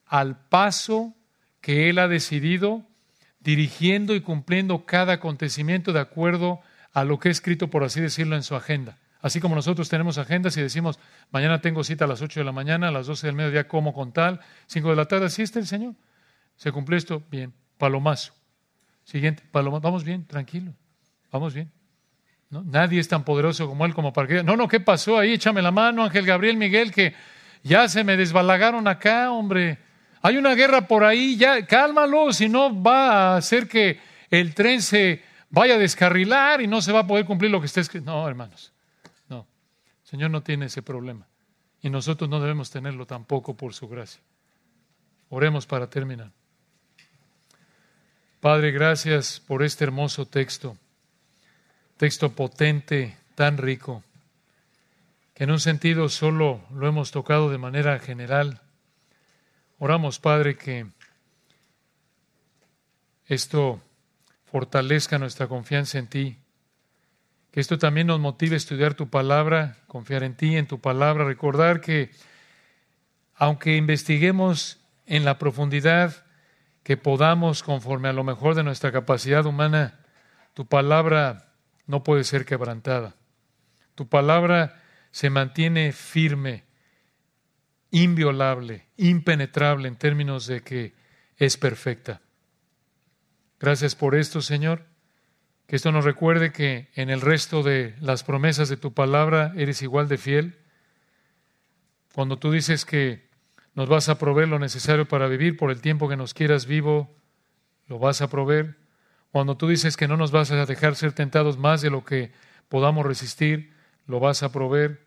[0.06, 1.14] al paso
[1.60, 2.84] que Él ha decidido,
[3.38, 6.60] dirigiendo y cumpliendo cada acontecimiento de acuerdo
[6.92, 8.98] a lo que ha escrito, por así decirlo, en su agenda.
[9.22, 10.98] Así como nosotros tenemos agendas y decimos,
[11.30, 13.94] mañana tengo cita a las 8 de la mañana, a las 12 del mediodía como
[13.94, 15.94] con tal, 5 de la tarde, así está el Señor.
[16.60, 17.22] ¿Se cumplió esto?
[17.30, 17.54] Bien.
[17.78, 18.34] Palomazo.
[19.04, 19.80] Siguiente, palomazo.
[19.80, 20.74] Vamos bien, tranquilo.
[21.32, 21.72] Vamos bien.
[22.50, 24.42] Nadie es tan poderoso como Él como para que...
[24.42, 25.32] No, no, ¿qué pasó ahí?
[25.32, 27.14] Échame la mano, Ángel Gabriel Miguel, que
[27.62, 29.78] ya se me desbalagaron acá, hombre.
[30.20, 33.98] Hay una guerra por ahí, ya cálmalo, si no va a hacer que
[34.28, 37.66] el tren se vaya a descarrilar y no se va a poder cumplir lo que
[37.66, 38.04] está escrito.
[38.04, 38.70] No, hermanos,
[39.30, 39.46] no.
[40.02, 41.26] El Señor no tiene ese problema.
[41.80, 44.20] Y nosotros no debemos tenerlo tampoco por su gracia.
[45.30, 46.32] Oremos para terminar.
[48.40, 50.76] Padre, gracias por este hermoso texto
[52.00, 54.02] texto potente, tan rico,
[55.34, 58.62] que en un sentido solo lo hemos tocado de manera general.
[59.78, 60.86] Oramos, Padre, que
[63.26, 63.82] esto
[64.50, 66.38] fortalezca nuestra confianza en ti,
[67.52, 71.26] que esto también nos motive a estudiar tu palabra, confiar en ti, en tu palabra,
[71.26, 72.10] recordar que
[73.34, 76.24] aunque investiguemos en la profundidad
[76.82, 80.00] que podamos conforme a lo mejor de nuestra capacidad humana,
[80.54, 81.52] tu palabra
[81.86, 83.16] no puede ser quebrantada.
[83.94, 86.64] Tu palabra se mantiene firme,
[87.90, 90.94] inviolable, impenetrable en términos de que
[91.36, 92.20] es perfecta.
[93.58, 94.86] Gracias por esto, Señor.
[95.66, 99.82] Que esto nos recuerde que en el resto de las promesas de tu palabra eres
[99.82, 100.58] igual de fiel.
[102.12, 103.29] Cuando tú dices que
[103.74, 107.14] nos vas a proveer lo necesario para vivir por el tiempo que nos quieras vivo,
[107.86, 108.76] lo vas a proveer.
[109.30, 112.32] Cuando tú dices que no nos vas a dejar ser tentados más de lo que
[112.68, 113.72] podamos resistir,
[114.06, 115.06] lo vas a proveer.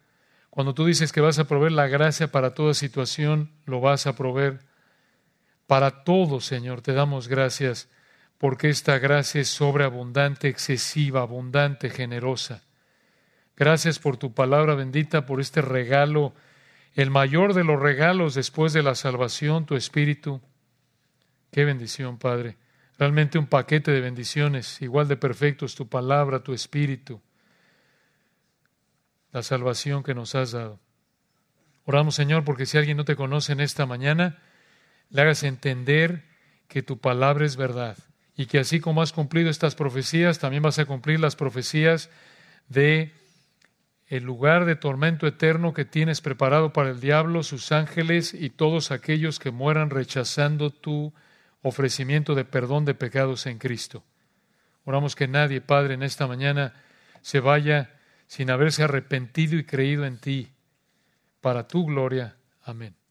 [0.49, 4.15] Cuando tú dices que vas a proveer la gracia para toda situación, lo vas a
[4.15, 4.59] proveer.
[5.67, 7.89] Para todo, Señor, te damos gracias
[8.37, 12.61] porque esta gracia es sobreabundante, excesiva, abundante, generosa.
[13.55, 16.33] Gracias por tu palabra bendita, por este regalo,
[16.93, 20.41] el mayor de los regalos después de la salvación, tu Espíritu.
[21.51, 22.57] Qué bendición, Padre.
[22.97, 27.21] Realmente un paquete de bendiciones, igual de perfectos, tu palabra, tu espíritu,
[29.31, 30.79] la salvación que nos has dado.
[31.85, 34.39] Oramos, Señor, porque si alguien no te conoce en esta mañana,
[35.09, 36.23] le hagas entender
[36.67, 37.97] que tu palabra es verdad
[38.35, 42.09] y que así como has cumplido estas profecías, también vas a cumplir las profecías
[42.69, 43.11] de
[44.15, 48.91] el lugar de tormento eterno que tienes preparado para el diablo, sus ángeles y todos
[48.91, 51.11] aquellos que mueran rechazando tu
[51.63, 54.03] ofrecimiento de perdón de pecados en Cristo.
[54.85, 56.73] Oramos que nadie, Padre, en esta mañana
[57.21, 57.89] se vaya
[58.27, 60.51] sin haberse arrepentido y creído en ti
[61.41, 62.35] para tu gloria.
[62.63, 63.02] Amén.